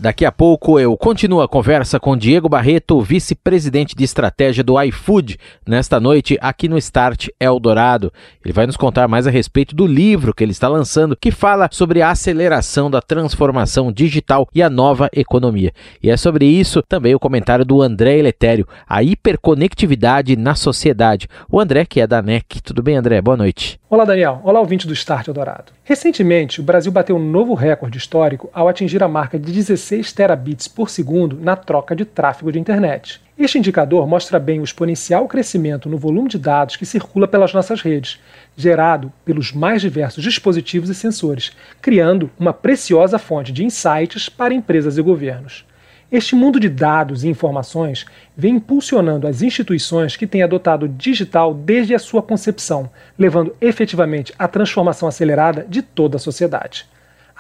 Daqui 0.02 0.26
a 0.26 0.32
pouco 0.32 0.80
eu 0.80 0.98
continuo 0.98 1.44
a 1.44 1.48
conversa 1.48 2.00
com 2.00 2.18
Diego 2.18 2.50
Barreto, 2.50 3.00
vice-presidente 3.02 3.96
de 3.96 4.04
estratégia 4.04 4.64
do 4.64 4.82
iFood, 4.82 5.38
nesta 5.64 6.00
noite 6.00 6.40
aqui 6.42 6.68
no 6.68 6.76
Start 6.80 7.28
Eldorado. 7.40 8.12
Ele 8.44 8.52
vai 8.52 8.66
nos 8.66 8.76
contar 8.76 9.08
mais 9.08 9.28
a 9.28 9.30
respeito 9.30 9.76
do 9.76 9.86
livro 9.86 10.34
que 10.34 10.44
ele 10.44 10.54
está 10.54 10.68
lançando, 10.68 11.16
que 11.16 11.30
fala 11.30 11.70
sobre 11.72 12.02
a 12.02 12.10
aceleração 12.10 12.90
da 12.90 13.00
transformação 13.00 13.92
digital 13.92 14.50
e 14.56 14.64
a 14.64 14.72
nova 14.72 15.08
economia. 15.14 15.72
E 16.02 16.10
é 16.10 16.18
sobre 16.18 16.48
isso 16.48 16.82
também 16.82 17.14
o 17.14 17.20
comentário 17.20 17.64
do 17.64 17.80
André 17.80 18.18
Eletério, 18.18 18.68
a 18.90 19.04
hiperconectividade 19.04 20.36
na 20.36 20.56
sociedade. 20.56 21.28
O 21.48 21.60
André, 21.60 21.86
que 21.86 22.02
é 22.02 22.08
da 22.08 22.24
NEC. 22.24 22.60
Tudo 22.64 22.82
bem, 22.82 22.96
André? 22.96 23.22
Boa 23.22 23.38
noite. 23.38 23.80
Olá, 23.88 24.04
Daniel. 24.04 24.42
Olá, 24.44 24.60
ouvinte 24.60 24.88
do 24.88 24.94
Start 24.94 25.28
Eldorado. 25.28 25.74
Recentemente, 25.84 26.60
o 26.60 26.64
Brasil 26.64 26.92
bateu 26.92 27.18
um 27.18 27.24
novo 27.24 27.54
recorde 27.54 27.98
histórico 27.98 28.50
ao 28.52 28.68
atingir 28.68 29.04
a 29.04 29.08
marca 29.08 29.38
de 29.38 29.52
16 29.52 29.91
16 29.92 30.14
terabits 30.14 30.68
por 30.70 30.90
segundo 30.90 31.38
na 31.38 31.58
troca 31.58 31.94
de 31.94 32.06
tráfego 32.06 32.50
de 32.50 32.58
internet. 32.58 33.20
Este 33.38 33.58
indicador 33.58 34.08
mostra 34.08 34.40
bem 34.40 34.62
o 34.62 34.64
exponencial 34.64 35.28
crescimento 35.28 35.90
no 35.90 35.98
volume 35.98 36.30
de 36.30 36.40
dados 36.40 36.78
que 36.78 36.86
circula 36.86 37.28
pelas 37.28 37.54
nossas 37.54 37.82
redes, 37.82 38.18
gerado 38.56 39.12
pelos 39.26 39.52
mais 39.52 39.82
diversos 39.82 40.24
dispositivos 40.24 40.90
e 40.90 40.96
sensores, 40.96 41.52
criando 41.82 42.32
uma 42.40 42.54
preciosa 42.54 43.20
fonte 43.20 43.52
de 43.52 43.66
insights 43.66 44.30
para 44.30 44.54
empresas 44.54 44.98
e 44.98 45.02
governos. 45.02 45.66
Este 46.10 46.36
mundo 46.36 46.60
de 46.60 46.70
dados 46.70 47.24
e 47.24 47.30
informações 47.30 48.06
vem 48.36 48.56
impulsionando 48.56 49.28
as 49.28 49.42
instituições 49.42 50.16
que 50.16 50.28
têm 50.28 50.44
adotado 50.44 50.86
o 50.86 50.90
digital 50.90 51.54
desde 51.54 51.94
a 51.94 52.00
sua 52.00 52.22
concepção, 52.22 52.90
levando 53.20 53.56
efetivamente 53.60 54.34
à 54.40 54.48
transformação 54.48 55.08
acelerada 55.08 55.66
de 55.68 55.82
toda 55.82 56.16
a 56.16 56.20
sociedade. 56.20 56.86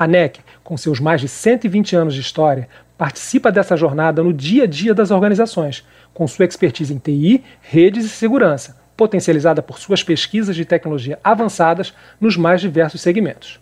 A 0.01 0.07
NEC, 0.07 0.39
com 0.63 0.75
seus 0.75 0.99
mais 0.99 1.21
de 1.21 1.27
120 1.27 1.95
anos 1.95 2.15
de 2.15 2.21
história, 2.21 2.67
participa 2.97 3.51
dessa 3.51 3.77
jornada 3.77 4.23
no 4.23 4.33
dia 4.33 4.63
a 4.63 4.65
dia 4.65 4.95
das 4.95 5.11
organizações, 5.11 5.85
com 6.11 6.27
sua 6.27 6.45
expertise 6.45 6.91
em 6.91 6.97
TI, 6.97 7.43
redes 7.61 8.05
e 8.05 8.09
segurança, 8.09 8.81
potencializada 8.97 9.61
por 9.61 9.77
suas 9.77 10.01
pesquisas 10.01 10.55
de 10.55 10.65
tecnologia 10.65 11.19
avançadas 11.23 11.93
nos 12.19 12.35
mais 12.35 12.61
diversos 12.61 12.99
segmentos. 12.99 13.59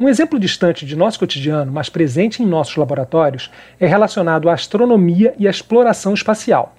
Um 0.00 0.08
exemplo 0.08 0.38
distante 0.38 0.86
de 0.86 0.96
nosso 0.96 1.18
cotidiano, 1.18 1.70
mas 1.70 1.90
presente 1.90 2.42
em 2.42 2.46
nossos 2.46 2.76
laboratórios, 2.76 3.50
é 3.78 3.86
relacionado 3.86 4.48
à 4.48 4.54
astronomia 4.54 5.34
e 5.38 5.46
à 5.46 5.50
exploração 5.50 6.14
espacial. 6.14 6.74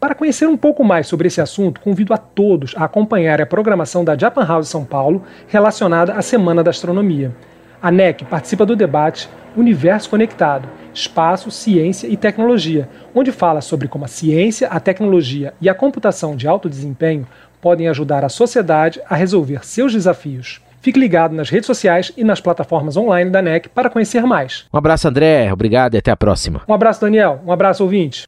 Para 0.00 0.16
conhecer 0.16 0.48
um 0.48 0.56
pouco 0.56 0.82
mais 0.82 1.06
sobre 1.06 1.28
esse 1.28 1.40
assunto, 1.40 1.80
convido 1.80 2.12
a 2.12 2.18
todos 2.18 2.74
a 2.76 2.86
acompanhar 2.86 3.40
a 3.40 3.46
programação 3.46 4.04
da 4.04 4.18
Japan 4.18 4.44
House 4.44 4.68
São 4.68 4.84
Paulo 4.84 5.22
relacionada 5.46 6.14
à 6.14 6.22
Semana 6.22 6.64
da 6.64 6.70
Astronomia. 6.70 7.32
A 7.80 7.90
NEC 7.90 8.24
participa 8.24 8.66
do 8.66 8.74
debate 8.74 9.28
Universo 9.56 10.10
Conectado, 10.10 10.68
Espaço, 10.92 11.50
Ciência 11.50 12.08
e 12.08 12.16
Tecnologia, 12.16 12.88
onde 13.14 13.30
fala 13.30 13.60
sobre 13.60 13.86
como 13.86 14.04
a 14.04 14.08
ciência, 14.08 14.68
a 14.68 14.80
tecnologia 14.80 15.54
e 15.60 15.68
a 15.68 15.74
computação 15.74 16.34
de 16.34 16.48
alto 16.48 16.68
desempenho 16.68 17.26
podem 17.60 17.88
ajudar 17.88 18.24
a 18.24 18.28
sociedade 18.28 19.00
a 19.08 19.14
resolver 19.14 19.64
seus 19.64 19.92
desafios. 19.92 20.60
Fique 20.80 20.98
ligado 20.98 21.34
nas 21.34 21.50
redes 21.50 21.66
sociais 21.66 22.12
e 22.16 22.24
nas 22.24 22.40
plataformas 22.40 22.96
online 22.96 23.30
da 23.30 23.42
NEC 23.42 23.68
para 23.68 23.90
conhecer 23.90 24.22
mais. 24.22 24.64
Um 24.72 24.78
abraço, 24.78 25.08
André. 25.08 25.52
Obrigado 25.52 25.94
e 25.94 25.98
até 25.98 26.10
a 26.10 26.16
próxima. 26.16 26.62
Um 26.68 26.74
abraço, 26.74 27.00
Daniel. 27.00 27.40
Um 27.44 27.52
abraço, 27.52 27.82
ouvinte. 27.82 28.26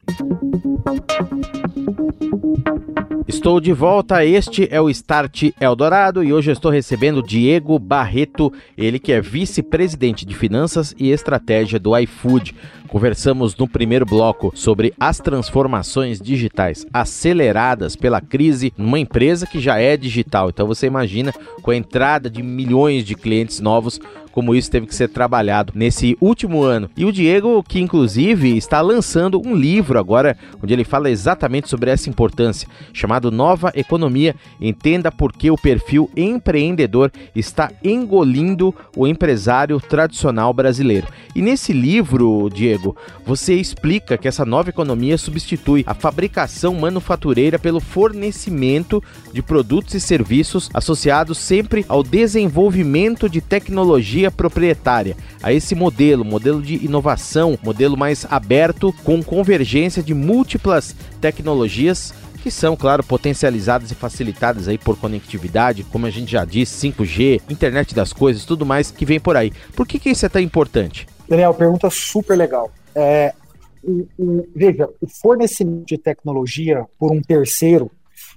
Estou 3.27 3.61
de 3.61 3.71
volta, 3.71 4.25
este 4.25 4.67
é 4.71 4.81
o 4.81 4.89
Start 4.89 5.51
Eldorado 5.59 6.23
e 6.23 6.33
hoje 6.33 6.49
eu 6.49 6.53
estou 6.53 6.71
recebendo 6.71 7.21
Diego 7.21 7.77
Barreto, 7.77 8.51
ele 8.75 8.97
que 8.97 9.11
é 9.11 9.21
vice-presidente 9.21 10.25
de 10.25 10.35
Finanças 10.35 10.95
e 10.97 11.11
Estratégia 11.11 11.79
do 11.79 11.95
iFood. 11.97 12.55
Conversamos 12.91 13.55
no 13.55 13.69
primeiro 13.69 14.05
bloco 14.05 14.51
sobre 14.53 14.93
as 14.99 15.17
transformações 15.17 16.19
digitais 16.19 16.85
aceleradas 16.93 17.95
pela 17.95 18.19
crise 18.19 18.73
numa 18.77 18.99
empresa 18.99 19.47
que 19.47 19.61
já 19.61 19.79
é 19.79 19.95
digital. 19.95 20.49
Então 20.49 20.67
você 20.67 20.87
imagina 20.87 21.33
com 21.61 21.71
a 21.71 21.75
entrada 21.75 22.29
de 22.29 22.43
milhões 22.43 23.05
de 23.05 23.15
clientes 23.15 23.61
novos 23.61 23.97
como 24.31 24.55
isso 24.55 24.71
teve 24.71 24.87
que 24.87 24.95
ser 24.95 25.09
trabalhado 25.09 25.73
nesse 25.75 26.17
último 26.19 26.63
ano. 26.63 26.89
E 26.95 27.05
o 27.05 27.11
Diego, 27.11 27.63
que 27.63 27.79
inclusive 27.79 28.57
está 28.57 28.81
lançando 28.81 29.41
um 29.45 29.55
livro 29.55 29.99
agora, 29.99 30.37
onde 30.61 30.73
ele 30.73 30.83
fala 30.83 31.09
exatamente 31.09 31.69
sobre 31.69 31.91
essa 31.91 32.09
importância, 32.09 32.67
chamado 32.93 33.31
Nova 33.31 33.71
Economia. 33.75 34.35
Entenda 34.59 35.11
por 35.11 35.33
que 35.33 35.51
o 35.51 35.57
perfil 35.57 36.09
empreendedor 36.15 37.11
está 37.35 37.71
engolindo 37.83 38.73
o 38.95 39.05
empresário 39.05 39.79
tradicional 39.79 40.53
brasileiro. 40.53 41.07
E 41.35 41.41
nesse 41.41 41.73
livro, 41.73 42.49
Diego, 42.49 42.80
você 43.25 43.53
explica 43.53 44.17
que 44.17 44.27
essa 44.27 44.45
nova 44.45 44.69
economia 44.69 45.17
substitui 45.17 45.83
a 45.85 45.93
fabricação 45.93 46.73
manufatureira 46.75 47.59
pelo 47.59 47.79
fornecimento 47.79 49.03
de 49.31 49.41
produtos 49.41 49.93
e 49.93 49.99
serviços 49.99 50.69
associados 50.73 51.37
sempre 51.37 51.85
ao 51.87 52.03
desenvolvimento 52.03 53.29
de 53.29 53.41
tecnologia 53.41 54.31
proprietária, 54.31 55.15
a 55.41 55.53
esse 55.53 55.75
modelo, 55.75 56.25
modelo 56.25 56.61
de 56.61 56.83
inovação, 56.83 57.57
modelo 57.63 57.97
mais 57.97 58.25
aberto 58.29 58.93
com 59.03 59.23
convergência 59.23 60.01
de 60.01 60.13
múltiplas 60.13 60.95
tecnologias 61.19 62.13
que 62.41 62.49
são, 62.49 62.75
claro, 62.75 63.03
potencializadas 63.03 63.91
e 63.91 63.95
facilitadas 63.95 64.67
aí 64.67 64.77
por 64.77 64.97
conectividade, 64.97 65.83
como 65.83 66.07
a 66.07 66.09
gente 66.09 66.31
já 66.31 66.43
disse, 66.43 66.91
5G, 66.91 67.41
internet 67.49 67.93
das 67.93 68.11
coisas, 68.11 68.45
tudo 68.45 68.65
mais 68.65 68.89
que 68.91 69.05
vem 69.05 69.19
por 69.19 69.37
aí. 69.37 69.53
Por 69.75 69.87
que, 69.87 69.99
que 69.99 70.09
isso 70.09 70.25
é 70.25 70.29
tão 70.29 70.41
importante? 70.41 71.07
Daniel, 71.31 71.53
pergunta 71.53 71.89
super 71.89 72.37
legal. 72.37 72.69
É, 72.93 73.33
o, 73.81 74.05
o, 74.19 74.49
veja, 74.53 74.89
o 74.99 75.07
fornecimento 75.07 75.85
de 75.85 75.97
tecnologia 75.97 76.85
por 76.99 77.09
um 77.09 77.21
terceiro, 77.21 77.89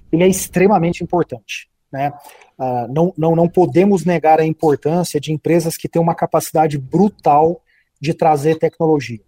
ele 0.09 0.23
é 0.23 0.27
extremamente 0.29 1.03
importante. 1.03 1.69
Né? 1.91 2.13
Uh, 2.57 2.87
não, 2.93 3.13
não, 3.17 3.35
não 3.35 3.49
podemos 3.49 4.05
negar 4.05 4.39
a 4.39 4.45
importância 4.45 5.19
de 5.19 5.33
empresas 5.33 5.75
que 5.75 5.89
têm 5.89 6.01
uma 6.01 6.15
capacidade 6.15 6.77
brutal 6.77 7.61
de 7.99 8.13
trazer 8.13 8.57
tecnologia. 8.57 9.19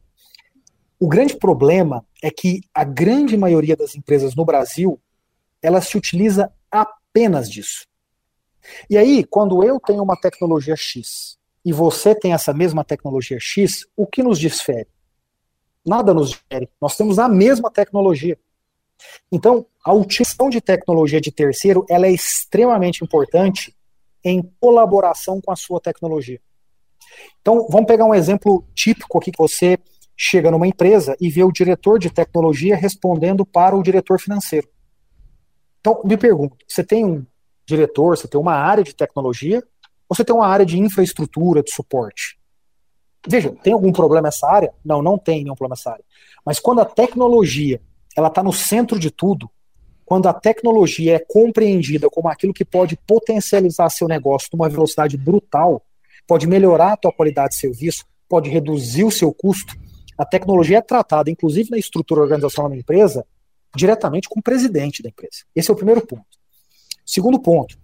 O 0.98 1.10
grande 1.10 1.36
problema 1.36 2.06
é 2.24 2.32
que 2.32 2.62
a 2.74 2.86
grande 2.86 3.36
maioria 3.36 3.76
das 3.76 3.98
empresas 3.98 4.34
no 4.34 4.46
Brasil, 4.46 4.98
ela 5.62 5.82
se 5.82 5.98
utiliza 5.98 6.50
apenas 6.72 7.52
disso. 7.52 7.86
E 8.90 8.98
aí, 8.98 9.26
quando 9.26 9.62
eu 9.62 9.78
tenho 9.78 10.02
uma 10.02 10.16
tecnologia 10.16 10.78
X 10.78 11.38
e 11.68 11.74
você 11.74 12.16
tem 12.16 12.32
essa 12.32 12.54
mesma 12.54 12.82
tecnologia 12.82 13.38
X, 13.42 13.86
o 13.94 14.08
que 14.08 14.24
nos 14.24 14.40
difere? 14.40 14.88
Nada 15.86 16.14
nos 16.14 16.30
difere. 16.30 16.70
Nós 16.80 16.96
temos 16.96 17.20
a 17.20 17.28
mesma 17.28 17.70
tecnologia. 17.70 18.40
Então, 19.30 19.66
a 19.84 19.92
utilização 19.92 20.50
de 20.50 20.62
tecnologia 20.62 21.20
de 21.20 21.30
terceiro 21.30 21.86
ela 21.90 22.08
é 22.08 22.12
extremamente 22.12 23.04
importante 23.04 23.76
em 24.24 24.42
colaboração 24.62 25.42
com 25.42 25.52
a 25.52 25.58
sua 25.58 25.82
tecnologia. 25.82 26.40
Então, 27.42 27.68
vamos 27.70 27.88
pegar 27.88 28.06
um 28.06 28.16
exemplo 28.16 28.66
típico 28.74 29.18
aqui 29.18 29.30
que 29.30 29.38
você 29.38 29.78
chega 30.16 30.50
numa 30.50 30.68
empresa 30.68 31.18
e 31.20 31.30
vê 31.30 31.44
o 31.44 31.52
diretor 31.52 32.00
de 32.00 32.10
tecnologia 32.10 32.78
respondendo 32.78 33.46
para 33.46 33.76
o 33.76 33.84
diretor 33.84 34.22
financeiro. 34.22 34.70
Então, 35.82 36.02
me 36.06 36.16
pergunto, 36.16 36.56
você 36.66 36.82
tem 36.82 37.04
um 37.04 37.26
diretor, 37.66 38.16
você 38.16 38.26
tem 38.26 38.40
uma 38.40 38.54
área 38.54 38.86
de 38.86 38.96
tecnologia, 38.96 39.62
você 40.10 40.24
tem 40.24 40.36
uma 40.36 40.48
área 40.48 40.66
de 40.66 40.80
infraestrutura, 40.80 41.62
de 41.62 41.72
suporte? 41.72 42.38
Veja, 43.28 43.52
tem 43.62 43.74
algum 43.74 43.92
problema 43.92 44.28
nessa 44.28 44.50
área? 44.50 44.74
Não, 44.84 45.02
não 45.02 45.18
tem 45.18 45.44
nenhum 45.44 45.56
problema 45.56 45.74
nessa 45.74 45.92
área. 45.92 46.04
Mas 46.46 46.60
quando 46.60 46.80
a 46.80 46.86
tecnologia 46.86 47.82
ela 48.16 48.30
está 48.30 48.42
no 48.42 48.54
centro 48.54 48.98
de 48.98 49.12
tudo, 49.12 49.50
quando 50.06 50.28
a 50.28 50.34
tecnologia 50.34 51.16
é 51.16 51.20
compreendida 51.20 52.10
como 52.10 52.30
aquilo 52.30 52.54
que 52.54 52.64
pode 52.64 52.98
potencializar 53.06 53.90
seu 53.90 54.08
negócio 54.08 54.50
numa 54.54 54.70
velocidade 54.70 55.18
brutal, 55.18 55.86
pode 56.26 56.48
melhorar 56.48 56.94
a 56.94 56.98
tua 56.98 57.12
qualidade 57.12 57.50
de 57.50 57.60
serviço, 57.60 58.06
pode 58.28 58.50
reduzir 58.50 59.04
o 59.04 59.12
seu 59.12 59.34
custo, 59.34 59.76
a 60.18 60.26
tecnologia 60.26 60.78
é 60.78 60.82
tratada, 60.82 61.30
inclusive 61.30 61.70
na 61.70 61.78
estrutura 61.78 62.22
organizacional 62.22 62.72
da 62.72 62.78
empresa, 62.78 63.26
diretamente 63.76 64.28
com 64.28 64.40
o 64.40 64.44
presidente 64.44 65.04
da 65.04 65.10
empresa. 65.10 65.44
Esse 65.56 65.70
é 65.70 65.74
o 65.74 65.78
primeiro 65.78 66.06
ponto. 66.06 66.26
Segundo 67.06 67.40
ponto, 67.40 67.78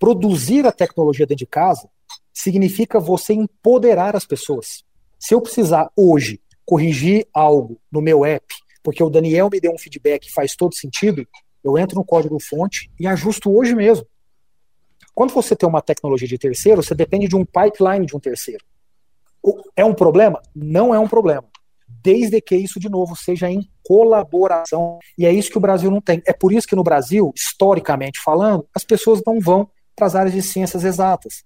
produzir 0.00 0.66
a 0.66 0.72
tecnologia 0.72 1.26
dentro 1.26 1.44
de 1.44 1.46
casa 1.46 1.88
significa 2.32 2.98
você 2.98 3.34
empoderar 3.34 4.16
as 4.16 4.24
pessoas. 4.24 4.82
Se 5.18 5.34
eu 5.34 5.42
precisar 5.42 5.92
hoje 5.94 6.40
corrigir 6.64 7.28
algo 7.34 7.78
no 7.92 8.00
meu 8.00 8.24
app, 8.24 8.46
porque 8.82 9.04
o 9.04 9.10
Daniel 9.10 9.50
me 9.52 9.60
deu 9.60 9.72
um 9.72 9.78
feedback 9.78 10.22
que 10.22 10.32
faz 10.32 10.56
todo 10.56 10.74
sentido, 10.74 11.26
eu 11.62 11.76
entro 11.76 11.96
no 11.96 12.04
código-fonte 12.04 12.90
e 12.98 13.06
ajusto 13.06 13.54
hoje 13.54 13.74
mesmo. 13.74 14.06
Quando 15.14 15.34
você 15.34 15.54
tem 15.54 15.68
uma 15.68 15.82
tecnologia 15.82 16.26
de 16.26 16.38
terceiro, 16.38 16.82
você 16.82 16.94
depende 16.94 17.28
de 17.28 17.36
um 17.36 17.44
pipeline 17.44 18.06
de 18.06 18.16
um 18.16 18.20
terceiro. 18.20 18.64
É 19.76 19.84
um 19.84 19.92
problema? 19.92 20.40
Não 20.54 20.94
é 20.94 20.98
um 20.98 21.08
problema. 21.08 21.44
Desde 21.86 22.40
que 22.40 22.56
isso, 22.56 22.80
de 22.80 22.88
novo, 22.88 23.14
seja 23.14 23.50
em 23.50 23.68
colaboração. 23.82 24.98
E 25.18 25.26
é 25.26 25.32
isso 25.32 25.50
que 25.50 25.58
o 25.58 25.60
Brasil 25.60 25.90
não 25.90 26.00
tem. 26.00 26.22
É 26.26 26.32
por 26.32 26.52
isso 26.52 26.66
que 26.66 26.76
no 26.76 26.84
Brasil, 26.84 27.32
historicamente 27.36 28.18
falando, 28.18 28.66
as 28.74 28.84
pessoas 28.84 29.20
não 29.26 29.38
vão 29.40 29.68
para 30.00 30.08
as 30.08 30.16
áreas 30.16 30.34
de 30.34 30.42
ciências 30.42 30.82
exatas. 30.82 31.44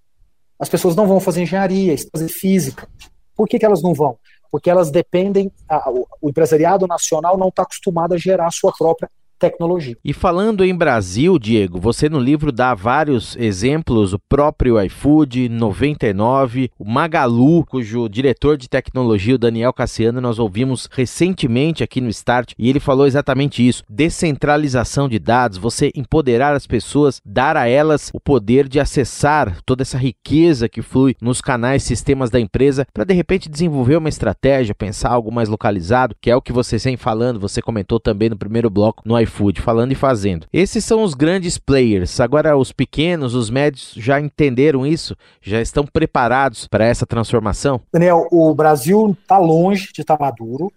As 0.57 0.69
pessoas 0.69 0.95
não 0.95 1.05
vão 1.05 1.19
fazer 1.19 1.43
engenharia, 1.43 1.95
fazer 2.11 2.29
física. 2.29 2.87
Por 3.35 3.47
que, 3.47 3.59
que 3.59 3.65
elas 3.65 3.83
não 3.83 3.93
vão? 3.93 4.17
porque 4.55 4.69
elas 4.69 4.89
dependem, 4.89 5.51
a, 5.67 5.91
o, 5.91 6.07
o 6.21 6.29
empresariado 6.29 6.87
nacional 6.87 7.37
não 7.37 7.49
está 7.49 7.63
acostumado 7.63 8.13
a 8.13 8.17
gerar 8.17 8.47
a 8.47 8.51
sua 8.51 8.71
própria 8.71 9.11
tecnologia. 9.37 9.95
E 10.03 10.13
falando 10.13 10.63
em 10.63 10.75
Brasil, 10.75 11.37
Diego, 11.37 11.79
você 11.79 12.09
no 12.09 12.19
livro 12.19 12.51
dá 12.51 12.73
vários 12.73 13.35
exemplos, 13.37 14.13
o 14.13 14.19
próprio 14.19 14.81
iFood, 14.81 15.49
99, 15.49 16.71
o 16.79 16.85
Magalu, 16.85 17.65
cujo 17.65 18.09
diretor 18.09 18.57
de 18.57 18.69
tecnologia, 18.69 19.35
o 19.35 19.39
Daniel 19.39 19.73
Cassiano, 19.73 20.21
nós 20.21 20.39
ouvimos 20.39 20.87
recentemente 20.91 21.83
aqui 21.83 22.01
no 22.01 22.09
Start, 22.09 22.53
e 22.57 22.69
ele 22.69 22.79
falou 22.79 23.05
exatamente 23.05 23.65
isso: 23.65 23.83
descentralização 23.89 25.07
de 25.07 25.19
dados, 25.19 25.57
você 25.57 25.91
empoderar 25.95 26.55
as 26.55 26.65
pessoas, 26.65 27.21
dar 27.25 27.57
a 27.57 27.67
elas 27.67 28.09
o 28.13 28.19
poder 28.19 28.67
de 28.67 28.79
acessar 28.79 29.57
toda 29.65 29.81
essa 29.83 29.97
riqueza 29.97 30.69
que 30.69 30.81
flui 30.81 31.15
nos 31.21 31.41
canais, 31.41 31.83
sistemas 31.83 32.29
da 32.29 32.39
empresa, 32.39 32.87
para 32.93 33.03
de 33.03 33.13
repente 33.13 33.49
desenvolver 33.49 33.97
uma 33.97 34.09
estratégia, 34.09 34.73
pensar 34.73 35.09
algo 35.09 35.31
mais 35.31 35.49
localizado, 35.49 36.15
que 36.21 36.31
é 36.31 36.35
o 36.35 36.41
que 36.41 36.53
você 36.53 36.77
vem 36.77 36.97
falando, 36.97 37.39
você 37.39 37.61
comentou 37.61 37.99
também 37.99 38.29
no 38.29 38.37
primeiro 38.37 38.69
bloco 38.69 39.03
no 39.05 39.19
iFood, 39.19 39.24
falando 39.25 39.91
e 39.91 39.95
fazendo. 39.95 40.47
Esses 40.51 40.83
são 40.83 41.03
os 41.03 41.13
grandes 41.13 41.57
players. 41.57 42.19
Agora, 42.19 42.57
os 42.57 42.71
pequenos, 42.71 43.33
os 43.33 43.49
médios 43.49 43.93
já 43.95 44.19
entenderam 44.19 44.85
isso? 44.85 45.15
Já 45.41 45.61
estão 45.61 45.85
preparados 45.85 46.67
para 46.67 46.85
essa 46.85 47.05
transformação? 47.05 47.81
Daniel, 47.91 48.27
o 48.31 48.53
Brasil 48.53 49.15
está 49.19 49.37
longe 49.37 49.91
de 49.93 50.01
estar 50.01 50.17
tá 50.17 50.25
maduro. 50.25 50.71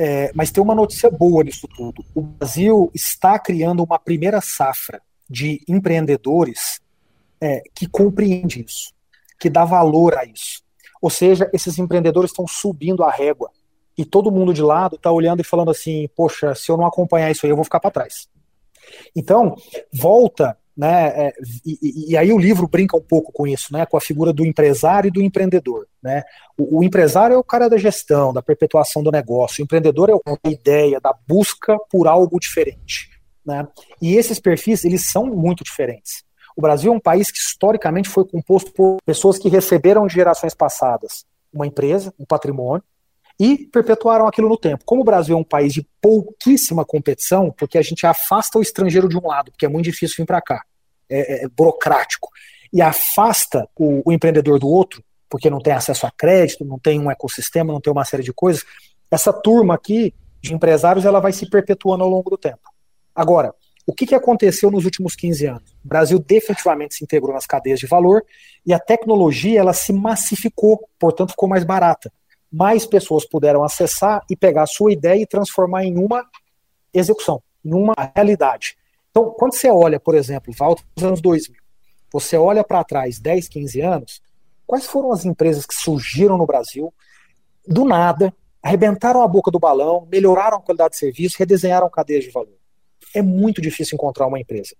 É, 0.00 0.30
mas 0.32 0.52
tem 0.52 0.62
uma 0.62 0.76
notícia 0.76 1.10
boa 1.10 1.42
nisso 1.42 1.66
tudo. 1.76 2.04
O 2.14 2.22
Brasil 2.22 2.88
está 2.94 3.36
criando 3.36 3.82
uma 3.82 3.98
primeira 3.98 4.40
safra 4.40 5.02
de 5.28 5.60
empreendedores 5.68 6.80
é, 7.40 7.62
que 7.74 7.88
compreende 7.88 8.64
isso, 8.64 8.92
que 9.40 9.50
dá 9.50 9.64
valor 9.64 10.16
a 10.16 10.24
isso. 10.24 10.62
Ou 11.02 11.10
seja, 11.10 11.50
esses 11.52 11.78
empreendedores 11.78 12.30
estão 12.30 12.46
subindo 12.46 13.02
a 13.02 13.10
régua 13.10 13.50
e 13.98 14.04
todo 14.04 14.30
mundo 14.30 14.54
de 14.54 14.62
lado 14.62 14.94
está 14.94 15.10
olhando 15.10 15.40
e 15.40 15.44
falando 15.44 15.72
assim: 15.72 16.08
poxa, 16.16 16.54
se 16.54 16.70
eu 16.70 16.76
não 16.76 16.86
acompanhar 16.86 17.30
isso 17.30 17.44
aí, 17.44 17.50
eu 17.50 17.56
vou 17.56 17.64
ficar 17.64 17.80
para 17.80 17.90
trás. 17.90 18.28
Então, 19.14 19.56
volta, 19.92 20.56
né? 20.76 21.08
É, 21.08 21.32
e, 21.66 22.12
e, 22.12 22.16
aí 22.16 22.32
o 22.32 22.38
livro 22.38 22.68
brinca 22.68 22.96
um 22.96 23.02
pouco 23.02 23.32
com 23.32 23.46
isso, 23.46 23.72
né? 23.72 23.84
Com 23.84 23.96
a 23.96 24.00
figura 24.00 24.32
do 24.32 24.46
empresário 24.46 25.08
e 25.08 25.10
do 25.10 25.20
empreendedor. 25.20 25.88
Né? 26.00 26.22
O, 26.56 26.78
o 26.78 26.84
empresário 26.84 27.34
é 27.34 27.36
o 27.36 27.42
cara 27.42 27.68
da 27.68 27.76
gestão, 27.76 28.32
da 28.32 28.40
perpetuação 28.40 29.02
do 29.02 29.10
negócio, 29.10 29.60
o 29.60 29.64
empreendedor 29.64 30.08
é 30.08 30.14
o 30.14 30.22
da 30.24 30.50
ideia, 30.50 31.00
da 31.00 31.12
busca 31.26 31.76
por 31.90 32.06
algo 32.06 32.38
diferente. 32.38 33.10
Né? 33.44 33.66
E 34.00 34.14
esses 34.14 34.38
perfis, 34.38 34.84
eles 34.84 35.10
são 35.10 35.26
muito 35.26 35.64
diferentes. 35.64 36.22
O 36.56 36.62
Brasil 36.62 36.92
é 36.92 36.96
um 36.96 37.00
país 37.00 37.30
que 37.30 37.38
historicamente 37.38 38.08
foi 38.08 38.24
composto 38.24 38.72
por 38.72 38.98
pessoas 39.04 39.38
que 39.38 39.48
receberam 39.48 40.06
de 40.06 40.14
gerações 40.14 40.54
passadas 40.54 41.26
uma 41.52 41.66
empresa, 41.66 42.12
um 42.18 42.24
patrimônio, 42.24 42.82
e 43.38 43.66
perpetuaram 43.66 44.26
aquilo 44.26 44.48
no 44.48 44.56
tempo. 44.56 44.84
Como 44.84 45.02
o 45.02 45.04
Brasil 45.04 45.36
é 45.36 45.38
um 45.38 45.44
país 45.44 45.72
de 45.72 45.86
pouquíssima 46.00 46.84
competição, 46.84 47.54
porque 47.56 47.78
a 47.78 47.82
gente 47.82 48.04
afasta 48.04 48.58
o 48.58 48.62
estrangeiro 48.62 49.08
de 49.08 49.16
um 49.16 49.26
lado, 49.26 49.52
porque 49.52 49.64
é 49.64 49.68
muito 49.68 49.84
difícil 49.84 50.16
vir 50.18 50.26
para 50.26 50.40
cá, 50.40 50.64
é, 51.08 51.44
é, 51.44 51.48
burocrático, 51.48 52.28
e 52.72 52.82
afasta 52.82 53.68
o, 53.76 54.02
o 54.04 54.12
empreendedor 54.12 54.58
do 54.58 54.68
outro, 54.68 55.02
porque 55.30 55.48
não 55.48 55.60
tem 55.60 55.72
acesso 55.72 56.06
a 56.06 56.10
crédito, 56.10 56.64
não 56.64 56.78
tem 56.78 56.98
um 56.98 57.10
ecossistema, 57.10 57.72
não 57.72 57.80
tem 57.80 57.92
uma 57.92 58.04
série 58.04 58.24
de 58.24 58.32
coisas. 58.32 58.64
Essa 59.10 59.32
turma 59.32 59.74
aqui 59.74 60.12
de 60.40 60.54
empresários 60.54 61.04
ela 61.04 61.20
vai 61.20 61.32
se 61.32 61.48
perpetuando 61.48 62.02
ao 62.02 62.10
longo 62.10 62.30
do 62.30 62.36
tempo. 62.36 62.70
Agora, 63.14 63.54
o 63.86 63.92
que, 63.92 64.06
que 64.06 64.14
aconteceu 64.14 64.70
nos 64.70 64.84
últimos 64.84 65.14
15 65.14 65.46
anos? 65.46 65.70
O 65.84 65.88
Brasil 65.88 66.18
definitivamente 66.18 66.94
se 66.94 67.04
integrou 67.04 67.32
nas 67.32 67.46
cadeias 67.46 67.78
de 67.78 67.86
valor 67.86 68.24
e 68.66 68.72
a 68.72 68.78
tecnologia 68.78 69.60
ela 69.60 69.72
se 69.72 69.92
massificou, 69.92 70.88
portanto 70.98 71.30
ficou 71.30 71.48
mais 71.48 71.64
barata 71.64 72.12
mais 72.50 72.86
pessoas 72.86 73.26
puderam 73.26 73.62
acessar 73.62 74.24
e 74.28 74.36
pegar 74.36 74.62
a 74.62 74.66
sua 74.66 74.92
ideia 74.92 75.20
e 75.20 75.26
transformar 75.26 75.84
em 75.84 75.98
uma 75.98 76.24
execução, 76.92 77.42
em 77.64 77.72
uma 77.74 77.94
realidade. 78.14 78.76
Então, 79.10 79.30
quando 79.30 79.54
você 79.54 79.70
olha, 79.70 80.00
por 80.00 80.14
exemplo, 80.14 80.52
volta 80.56 80.82
nos 80.96 81.04
anos 81.04 81.20
2000, 81.20 81.60
você 82.12 82.36
olha 82.36 82.64
para 82.64 82.84
trás 82.84 83.18
10, 83.18 83.48
15 83.48 83.80
anos, 83.80 84.22
quais 84.66 84.86
foram 84.86 85.12
as 85.12 85.24
empresas 85.24 85.66
que 85.66 85.74
surgiram 85.74 86.38
no 86.38 86.46
Brasil 86.46 86.92
do 87.66 87.84
nada, 87.84 88.34
arrebentaram 88.62 89.22
a 89.22 89.28
boca 89.28 89.50
do 89.50 89.58
balão, 89.58 90.06
melhoraram 90.10 90.58
a 90.58 90.62
qualidade 90.62 90.92
de 90.92 90.98
serviço, 90.98 91.36
redesenharam 91.38 91.90
cadeias 91.90 92.24
de 92.24 92.30
valor? 92.30 92.56
É 93.14 93.22
muito 93.22 93.60
difícil 93.60 93.94
encontrar 93.94 94.26
uma 94.26 94.40
empresa. 94.40 94.74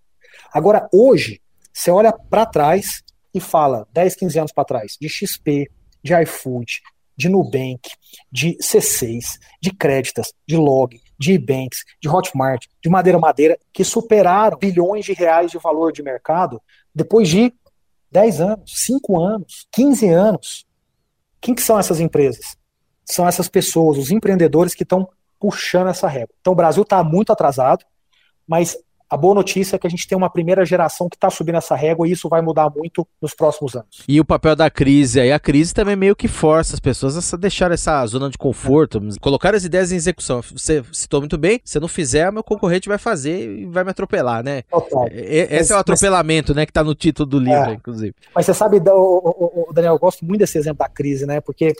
Agora, 0.52 0.88
hoje, 0.92 1.40
você 1.72 1.90
olha 1.90 2.12
para 2.12 2.46
trás 2.46 3.02
e 3.32 3.40
fala 3.40 3.86
10, 3.92 4.16
15 4.16 4.38
anos 4.38 4.52
para 4.52 4.64
trás, 4.64 4.96
de 5.00 5.08
XP, 5.08 5.70
de 6.02 6.14
iFood, 6.22 6.80
de 7.18 7.28
Nubank, 7.28 7.90
de 8.30 8.56
C6, 8.62 9.38
de 9.60 9.72
Créditas, 9.72 10.32
de 10.46 10.56
Log, 10.56 11.00
de 11.18 11.32
Ebanks, 11.32 11.84
de 12.00 12.08
Hotmart, 12.08 12.64
de 12.80 12.88
Madeira 12.88 13.18
Madeira, 13.18 13.58
que 13.72 13.82
superaram 13.82 14.56
bilhões 14.56 15.04
de 15.04 15.12
reais 15.12 15.50
de 15.50 15.58
valor 15.58 15.92
de 15.92 16.00
mercado 16.00 16.62
depois 16.94 17.28
de 17.28 17.52
10 18.12 18.40
anos, 18.40 18.72
5 18.86 19.20
anos, 19.20 19.66
15 19.72 20.08
anos. 20.08 20.66
Quem 21.40 21.54
que 21.54 21.62
são 21.62 21.78
essas 21.78 21.98
empresas? 21.98 22.56
São 23.04 23.26
essas 23.26 23.48
pessoas, 23.48 23.98
os 23.98 24.10
empreendedores 24.12 24.74
que 24.74 24.84
estão 24.84 25.08
puxando 25.40 25.88
essa 25.88 26.06
régua. 26.06 26.34
Então 26.40 26.52
o 26.52 26.56
Brasil 26.56 26.84
está 26.84 27.02
muito 27.02 27.32
atrasado, 27.32 27.84
mas 28.46 28.76
a 29.10 29.16
boa 29.16 29.34
notícia 29.34 29.76
é 29.76 29.78
que 29.78 29.86
a 29.86 29.90
gente 29.90 30.06
tem 30.06 30.16
uma 30.16 30.30
primeira 30.30 30.64
geração 30.64 31.08
que 31.08 31.16
está 31.16 31.30
subindo 31.30 31.56
essa 31.56 31.74
régua 31.74 32.06
e 32.06 32.12
isso 32.12 32.28
vai 32.28 32.42
mudar 32.42 32.70
muito 32.70 33.06
nos 33.20 33.34
próximos 33.34 33.74
anos. 33.74 34.02
E 34.06 34.20
o 34.20 34.24
papel 34.24 34.54
da 34.54 34.70
crise 34.70 35.20
aí, 35.20 35.32
a 35.32 35.38
crise 35.38 35.72
também 35.72 35.96
meio 35.96 36.14
que 36.14 36.28
força 36.28 36.74
as 36.74 36.80
pessoas 36.80 37.32
a 37.32 37.36
deixar 37.36 37.72
essa 37.72 38.04
zona 38.06 38.28
de 38.28 38.36
conforto, 38.36 38.98
é. 38.98 39.20
colocar 39.20 39.54
as 39.54 39.64
ideias 39.64 39.92
em 39.92 39.96
execução. 39.96 40.42
Você 40.42 40.82
citou 40.92 41.20
muito 41.20 41.38
bem, 41.38 41.60
se 41.64 41.80
não 41.80 41.88
fizer, 41.88 42.30
meu 42.30 42.44
concorrente 42.44 42.88
vai 42.88 42.98
fazer 42.98 43.60
e 43.60 43.66
vai 43.66 43.82
me 43.82 43.90
atropelar, 43.90 44.42
né? 44.42 44.62
Total. 44.62 45.08
Esse 45.10 45.54
mas, 45.54 45.70
é 45.70 45.74
o 45.74 45.78
atropelamento, 45.78 46.52
mas... 46.52 46.56
né, 46.56 46.66
que 46.66 46.70
está 46.70 46.84
no 46.84 46.94
título 46.94 47.26
do 47.26 47.38
livro, 47.38 47.70
é. 47.70 47.74
inclusive. 47.74 48.14
Mas 48.34 48.46
você 48.46 48.54
sabe, 48.54 48.78
Daniel, 48.78 49.94
eu 49.94 49.98
gosto 49.98 50.24
muito 50.24 50.40
desse 50.40 50.58
exemplo 50.58 50.78
da 50.78 50.88
crise, 50.88 51.24
né? 51.24 51.40
Porque 51.40 51.74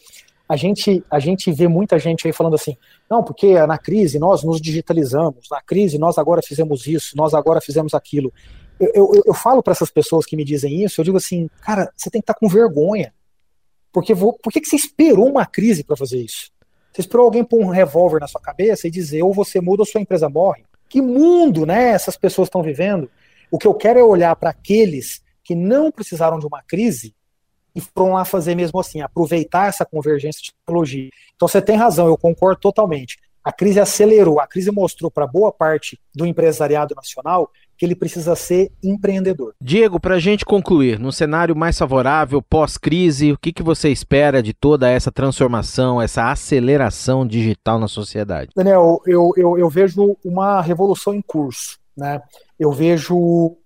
a 0.48 0.56
gente, 0.56 1.04
a 1.10 1.18
gente 1.18 1.52
vê 1.52 1.68
muita 1.68 1.98
gente 1.98 2.26
aí 2.26 2.32
falando 2.32 2.54
assim, 2.54 2.76
não, 3.10 3.22
porque 3.22 3.54
na 3.66 3.76
crise 3.76 4.18
nós 4.18 4.42
nos 4.42 4.60
digitalizamos, 4.60 5.46
na 5.50 5.60
crise 5.60 5.98
nós 5.98 6.16
agora 6.16 6.40
fizemos 6.42 6.86
isso, 6.86 7.14
nós 7.16 7.34
agora 7.34 7.60
fizemos 7.60 7.92
aquilo. 7.92 8.32
Eu, 8.80 8.90
eu, 8.94 9.22
eu 9.26 9.34
falo 9.34 9.62
para 9.62 9.72
essas 9.72 9.90
pessoas 9.90 10.24
que 10.24 10.36
me 10.36 10.44
dizem 10.44 10.82
isso, 10.82 11.00
eu 11.00 11.04
digo 11.04 11.18
assim, 11.18 11.50
cara, 11.60 11.92
você 11.94 12.08
tem 12.08 12.20
que 12.20 12.24
estar 12.24 12.34
tá 12.34 12.40
com 12.40 12.48
vergonha. 12.48 13.12
Porque 13.92 14.14
vou, 14.14 14.32
por 14.32 14.52
que, 14.52 14.60
que 14.60 14.68
você 14.68 14.76
esperou 14.76 15.28
uma 15.28 15.44
crise 15.44 15.84
para 15.84 15.96
fazer 15.96 16.18
isso? 16.18 16.50
Você 16.92 17.02
esperou 17.02 17.26
alguém 17.26 17.44
pôr 17.44 17.60
um 17.60 17.68
revólver 17.68 18.20
na 18.20 18.26
sua 18.26 18.40
cabeça 18.40 18.86
e 18.86 18.90
dizer 18.90 19.22
ou 19.22 19.34
você 19.34 19.60
muda 19.60 19.82
ou 19.82 19.86
sua 19.86 20.00
empresa 20.00 20.28
morre? 20.28 20.64
Que 20.88 21.02
mundo, 21.02 21.66
né, 21.66 21.90
essas 21.90 22.16
pessoas 22.16 22.48
estão 22.48 22.62
vivendo? 22.62 23.10
O 23.50 23.58
que 23.58 23.66
eu 23.66 23.74
quero 23.74 23.98
é 23.98 24.02
olhar 24.02 24.34
para 24.36 24.50
aqueles 24.50 25.22
que 25.44 25.54
não 25.54 25.90
precisaram 25.90 26.38
de 26.38 26.46
uma 26.46 26.62
crise 26.62 27.14
e 27.78 27.80
foram 27.80 28.14
lá 28.14 28.24
fazer 28.24 28.56
mesmo 28.56 28.80
assim, 28.80 29.00
aproveitar 29.00 29.68
essa 29.68 29.86
convergência 29.86 30.42
de 30.42 30.52
tecnologia. 30.52 31.08
Então 31.36 31.46
você 31.46 31.62
tem 31.62 31.76
razão, 31.76 32.08
eu 32.08 32.18
concordo 32.18 32.60
totalmente. 32.60 33.16
A 33.42 33.52
crise 33.52 33.78
acelerou, 33.78 34.40
a 34.40 34.46
crise 34.46 34.70
mostrou 34.70 35.10
para 35.10 35.26
boa 35.26 35.52
parte 35.52 35.98
do 36.12 36.26
empresariado 36.26 36.94
nacional 36.94 37.50
que 37.78 37.86
ele 37.86 37.94
precisa 37.94 38.34
ser 38.34 38.72
empreendedor. 38.82 39.54
Diego, 39.62 40.00
para 40.00 40.16
a 40.16 40.18
gente 40.18 40.44
concluir, 40.44 40.98
num 40.98 41.12
cenário 41.12 41.54
mais 41.54 41.78
favorável, 41.78 42.42
pós-crise, 42.42 43.30
o 43.30 43.38
que, 43.38 43.52
que 43.52 43.62
você 43.62 43.88
espera 43.88 44.42
de 44.42 44.52
toda 44.52 44.90
essa 44.90 45.12
transformação, 45.12 46.02
essa 46.02 46.28
aceleração 46.28 47.24
digital 47.24 47.78
na 47.78 47.86
sociedade? 47.86 48.50
Daniel, 48.56 49.00
eu, 49.06 49.30
eu, 49.36 49.56
eu 49.56 49.70
vejo 49.70 50.16
uma 50.24 50.60
revolução 50.60 51.14
em 51.14 51.22
curso. 51.22 51.78
Né? 51.96 52.20
Eu 52.58 52.72
vejo 52.72 53.16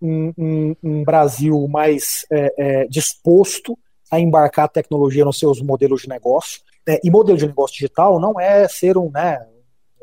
um, 0.00 0.32
um, 0.36 0.76
um 0.82 1.04
Brasil 1.04 1.66
mais 1.66 2.26
é, 2.30 2.54
é, 2.58 2.86
disposto 2.86 3.78
a 4.12 4.20
embarcar 4.20 4.66
a 4.66 4.68
tecnologia 4.68 5.24
nos 5.24 5.38
seus 5.38 5.62
modelos 5.62 6.02
de 6.02 6.08
negócio. 6.08 6.60
Né? 6.86 6.98
E 7.02 7.10
modelo 7.10 7.38
de 7.38 7.46
negócio 7.46 7.74
digital 7.74 8.20
não 8.20 8.38
é 8.38 8.68
ser 8.68 8.98
um, 8.98 9.10
né, 9.10 9.40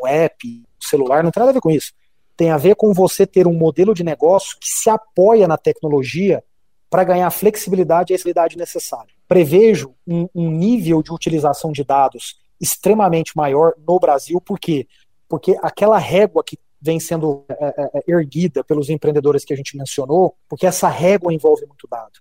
um 0.02 0.08
app, 0.08 0.48
um 0.48 0.64
celular, 0.82 1.24
não 1.24 1.30
tem 1.30 1.40
nada 1.40 1.52
a 1.52 1.54
ver 1.54 1.62
com 1.62 1.70
isso. 1.70 1.94
Tem 2.36 2.50
a 2.50 2.58
ver 2.58 2.76
com 2.76 2.92
você 2.92 3.28
ter 3.28 3.46
um 3.46 3.54
modelo 3.54 3.94
de 3.94 4.04
negócio 4.04 4.58
que 4.60 4.68
se 4.68 4.90
apoia 4.90 5.48
na 5.48 5.58
tecnologia 5.58 6.44
para 6.90 7.04
ganhar 7.04 7.28
a 7.28 7.32
flexibilidade 7.32 8.12
e 8.12 8.14
a 8.14 8.18
agilidade 8.18 8.58
necessária. 8.58 9.14
Prevejo 9.28 9.94
um, 10.08 10.28
um 10.34 10.50
nível 10.50 11.04
de 11.04 11.14
utilização 11.14 11.72
de 11.72 11.84
dados 11.84 12.40
extremamente 12.60 13.38
maior 13.38 13.74
no 13.88 14.00
Brasil, 14.00 14.42
por 14.42 14.60
quê? 14.60 14.88
Porque 15.28 15.56
aquela 15.62 16.00
régua 16.00 16.44
que 16.44 16.58
vem 16.82 17.00
sendo 17.00 17.46
é, 17.48 17.54
é, 17.54 17.90
é 17.94 18.04
erguida 18.08 18.64
pelos 18.64 18.90
empreendedores 18.90 19.46
que 19.46 19.54
a 19.54 19.56
gente 19.56 19.78
mencionou, 19.78 20.36
porque 20.48 20.66
essa 20.66 20.88
régua 20.88 21.32
envolve 21.32 21.64
muito 21.68 21.88
dado. 21.88 22.14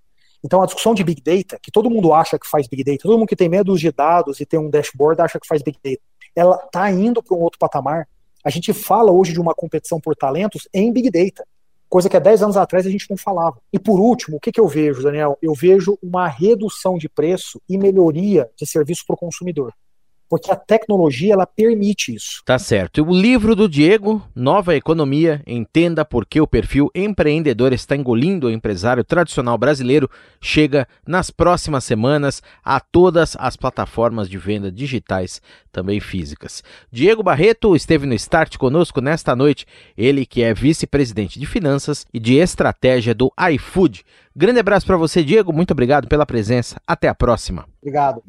Então 0.45 0.63
a 0.63 0.67
discussão 0.67 0.95
de 0.95 1.03
Big 1.03 1.21
Data, 1.21 1.59
que 1.61 1.71
todo 1.71 1.91
mundo 1.91 2.13
acha 2.13 2.39
que 2.39 2.49
faz 2.49 2.67
Big 2.67 2.85
Data, 2.85 2.99
todo 3.03 3.19
mundo 3.19 3.29
que 3.29 3.37
tem 3.37 3.49
medo 3.49 3.77
de 3.77 3.91
dados 3.91 4.41
e 4.41 4.47
tem 4.47 4.59
um 4.59 4.71
dashboard 4.71 5.21
acha 5.21 5.39
que 5.41 5.47
faz 5.47 5.63
Big 5.63 5.79
Data, 5.83 6.01
ela 6.35 6.57
está 6.65 6.91
indo 6.91 7.23
para 7.23 7.37
um 7.37 7.41
outro 7.41 7.59
patamar. 7.59 8.09
A 8.45 8.51
gente 8.51 8.73
fala 8.73 9.11
hoje 9.11 9.33
de 9.33 9.41
uma 9.41 9.55
competição 9.55 10.01
por 10.01 10.15
talentos 10.15 10.69
em 10.73 10.93
Big 10.93 11.11
Data, 11.11 11.45
coisa 11.89 12.09
que 12.09 12.17
há 12.17 12.21
10 12.21 12.43
anos 12.43 12.57
atrás 12.57 12.87
a 12.87 12.91
gente 12.91 13.09
não 13.11 13.17
falava. 13.17 13.59
E 13.73 13.79
por 13.79 13.99
último, 13.99 14.37
o 14.37 14.41
que, 14.41 14.53
que 14.53 14.61
eu 14.61 14.69
vejo, 14.69 15.03
Daniel? 15.03 15.37
Eu 15.43 15.55
vejo 15.55 15.99
uma 16.03 16.29
redução 16.29 16.97
de 16.97 17.09
preço 17.09 17.61
e 17.69 17.77
melhoria 17.77 18.49
de 18.57 18.67
serviço 18.67 19.05
para 19.07 19.15
o 19.15 19.19
consumidor. 19.19 19.73
Porque 20.29 20.51
a 20.51 20.57
tecnologia 20.57 21.33
ela 21.33 21.47
permite 21.47 22.15
isso. 22.15 22.43
Tá 22.45 22.59
certo. 22.59 22.99
E 22.99 23.01
o 23.01 23.11
livro 23.11 23.57
do 23.57 23.69
Diego, 23.69 24.23
Nova 24.35 24.77
Economia, 24.77 25.43
entenda 25.47 26.05
por 26.05 26.27
que 26.27 26.41
o 26.41 26.47
perfil 26.47 26.91
empreendedor 26.95 27.73
está 27.73 27.97
engolindo 27.97 28.47
o 28.47 28.51
empresário 28.51 29.03
tradicional 29.03 29.57
brasileiro, 29.57 30.11
chega 30.41 30.87
nas 31.07 31.31
próximas 31.31 31.85
semanas 31.85 32.43
a 32.65 32.79
todas 32.81 33.37
as 33.39 33.57
plataformas 33.57 34.29
de 34.29 34.39
venda 34.39 34.71
digitais, 34.71 35.41
também 35.73 36.01
físicas. 36.01 36.63
Diego 36.91 37.23
Barreto 37.23 37.75
esteve 37.75 38.07
no 38.07 38.15
Start 38.15 38.57
conosco 38.57 39.01
nesta 39.01 39.35
noite, 39.35 39.67
ele 39.97 40.27
que 40.27 40.43
é 40.43 40.53
vice-presidente 40.53 41.39
de 41.39 41.47
finanças 41.47 42.07
e 42.13 42.21
de 42.21 42.37
estratégia 42.37 43.15
do 43.15 43.33
iFood. 43.53 44.05
Grande 44.35 44.61
abraço 44.61 44.87
para 44.87 44.97
você, 44.97 45.25
Diego. 45.25 45.53
Muito 45.53 45.73
obrigado 45.73 46.07
pela 46.07 46.25
presença. 46.25 46.81
Até 46.87 47.09
a 47.09 47.15
próxima. 47.15 47.67
Obrigado. 47.83 48.23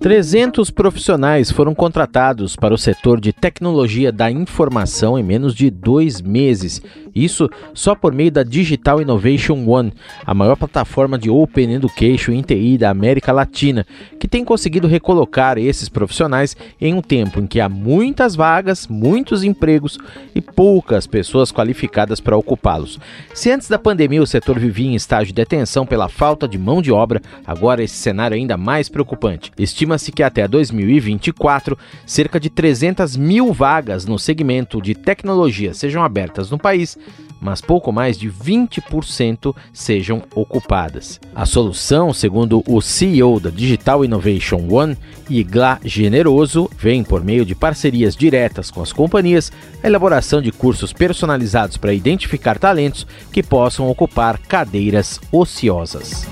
300 0.00 0.70
profissionais 0.70 1.50
foram 1.50 1.74
contratados 1.74 2.56
para 2.56 2.74
o 2.74 2.78
setor 2.78 3.20
de 3.20 3.32
tecnologia 3.32 4.12
da 4.12 4.30
informação 4.30 5.18
em 5.18 5.22
menos 5.22 5.54
de 5.54 5.70
dois 5.70 6.20
meses. 6.20 6.80
Isso 7.14 7.48
só 7.74 7.94
por 7.94 8.12
meio 8.12 8.30
da 8.30 8.42
Digital 8.42 9.00
Innovation 9.00 9.64
One, 9.66 9.92
a 10.24 10.34
maior 10.34 10.56
plataforma 10.56 11.18
de 11.18 11.30
Open 11.30 11.74
Education 11.74 12.32
em 12.32 12.42
TI 12.42 12.78
da 12.78 12.90
América 12.90 13.32
Latina, 13.32 13.86
que 14.18 14.28
tem 14.28 14.44
conseguido 14.44 14.86
recolocar 14.86 15.58
esses 15.58 15.88
profissionais 15.88 16.56
em 16.80 16.94
um 16.94 17.02
tempo 17.02 17.40
em 17.40 17.46
que 17.46 17.60
há 17.60 17.68
muitas 17.68 18.34
vagas, 18.34 18.86
muitos 18.86 19.42
empregos 19.42 19.98
e 20.34 20.40
poucas 20.40 21.06
pessoas 21.06 21.52
qualificadas 21.52 22.20
para 22.20 22.36
ocupá-los. 22.36 22.98
Se 23.34 23.50
antes 23.50 23.68
da 23.68 23.78
pandemia 23.78 24.22
o 24.22 24.26
setor 24.26 24.58
vivia 24.58 24.88
em 24.88 24.94
estágio 24.94 25.34
de 25.34 25.42
atenção 25.42 25.86
pela 25.86 26.08
falta 26.08 26.48
de 26.48 26.58
mão 26.58 26.82
de 26.82 26.92
obra, 26.92 27.20
agora 27.46 27.82
esse 27.82 27.96
cenário 27.96 28.34
é 28.34 28.38
ainda 28.38 28.56
mais 28.56 28.88
preocupante. 28.88 29.52
Estima-se 29.58 30.12
que 30.12 30.22
até 30.22 30.46
2024, 30.46 31.78
cerca 32.06 32.40
de 32.40 32.50
300 32.50 33.16
mil 33.16 33.52
vagas 33.52 34.04
no 34.04 34.18
segmento 34.18 34.80
de 34.80 34.94
tecnologia 34.94 35.74
sejam 35.74 36.02
abertas 36.02 36.50
no 36.50 36.58
país, 36.58 36.98
mas 37.40 37.60
pouco 37.60 37.92
mais 37.92 38.18
de 38.18 38.30
20% 38.30 39.54
sejam 39.72 40.22
ocupadas. 40.34 41.20
A 41.34 41.46
solução, 41.46 42.12
segundo 42.12 42.62
o 42.66 42.80
CEO 42.80 43.38
da 43.38 43.50
Digital 43.50 44.04
Innovation 44.04 44.66
One, 44.70 44.96
Igla 45.28 45.78
Generoso, 45.84 46.70
vem 46.78 47.04
por 47.04 47.24
meio 47.24 47.44
de 47.44 47.54
parcerias 47.54 48.16
diretas 48.16 48.70
com 48.70 48.82
as 48.82 48.92
companhias, 48.92 49.52
a 49.82 49.86
elaboração 49.86 50.42
de 50.42 50.52
cursos 50.52 50.92
personalizados 50.92 51.76
para 51.76 51.94
identificar 51.94 52.58
talentos 52.58 53.06
que 53.32 53.42
possam 53.42 53.88
ocupar 53.88 54.38
cadeiras 54.38 55.20
ociosas. 55.30 56.26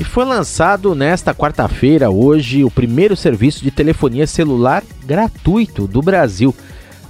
E 0.00 0.04
foi 0.04 0.24
lançado 0.24 0.94
nesta 0.94 1.34
quarta-feira, 1.34 2.10
hoje, 2.10 2.64
o 2.64 2.70
primeiro 2.70 3.14
serviço 3.14 3.62
de 3.62 3.70
telefonia 3.70 4.26
celular 4.26 4.82
gratuito 5.04 5.86
do 5.86 6.00
Brasil. 6.00 6.54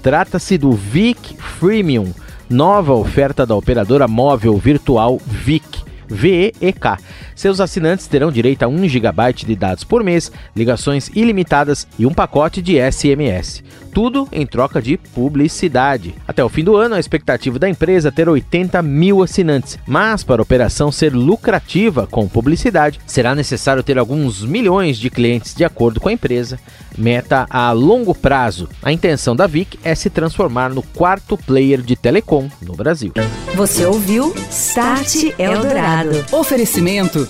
Trata-se 0.02 0.56
do 0.56 0.72
VIC 0.72 1.36
Freemium, 1.38 2.12
nova 2.48 2.94
oferta 2.94 3.44
da 3.44 3.54
operadora 3.54 4.08
móvel 4.08 4.56
virtual 4.56 5.20
VIC. 5.26 5.90
VEK. 6.10 6.98
Seus 7.40 7.58
assinantes 7.58 8.06
terão 8.06 8.30
direito 8.30 8.64
a 8.64 8.68
1 8.68 8.86
GB 8.86 9.32
de 9.32 9.56
dados 9.56 9.82
por 9.82 10.04
mês, 10.04 10.30
ligações 10.54 11.08
ilimitadas 11.14 11.88
e 11.98 12.04
um 12.04 12.12
pacote 12.12 12.60
de 12.60 12.76
SMS. 12.78 13.64
Tudo 13.94 14.28
em 14.30 14.46
troca 14.46 14.80
de 14.80 14.98
publicidade. 14.98 16.14
Até 16.28 16.44
o 16.44 16.50
fim 16.50 16.62
do 16.62 16.76
ano, 16.76 16.96
a 16.96 17.00
expectativa 17.00 17.58
da 17.58 17.66
empresa 17.66 18.08
é 18.08 18.10
ter 18.10 18.28
80 18.28 18.82
mil 18.82 19.22
assinantes, 19.22 19.78
mas 19.86 20.22
para 20.22 20.42
a 20.42 20.44
operação 20.44 20.92
ser 20.92 21.14
lucrativa 21.14 22.06
com 22.06 22.28
publicidade, 22.28 23.00
será 23.06 23.34
necessário 23.34 23.82
ter 23.82 23.96
alguns 23.96 24.44
milhões 24.44 24.98
de 24.98 25.08
clientes 25.08 25.54
de 25.54 25.64
acordo 25.64 25.98
com 25.98 26.10
a 26.10 26.12
empresa. 26.12 26.60
Meta 26.96 27.46
a 27.48 27.72
longo 27.72 28.14
prazo. 28.14 28.68
A 28.82 28.92
intenção 28.92 29.34
da 29.34 29.46
VIC 29.46 29.78
é 29.82 29.94
se 29.94 30.10
transformar 30.10 30.68
no 30.68 30.82
quarto 30.82 31.38
player 31.38 31.80
de 31.80 31.96
telecom 31.96 32.50
no 32.60 32.74
Brasil. 32.74 33.12
Você 33.54 33.86
ouviu 33.86 34.34
Start 34.50 35.32
Eldorado. 35.38 36.24
Oferecimento 36.32 37.29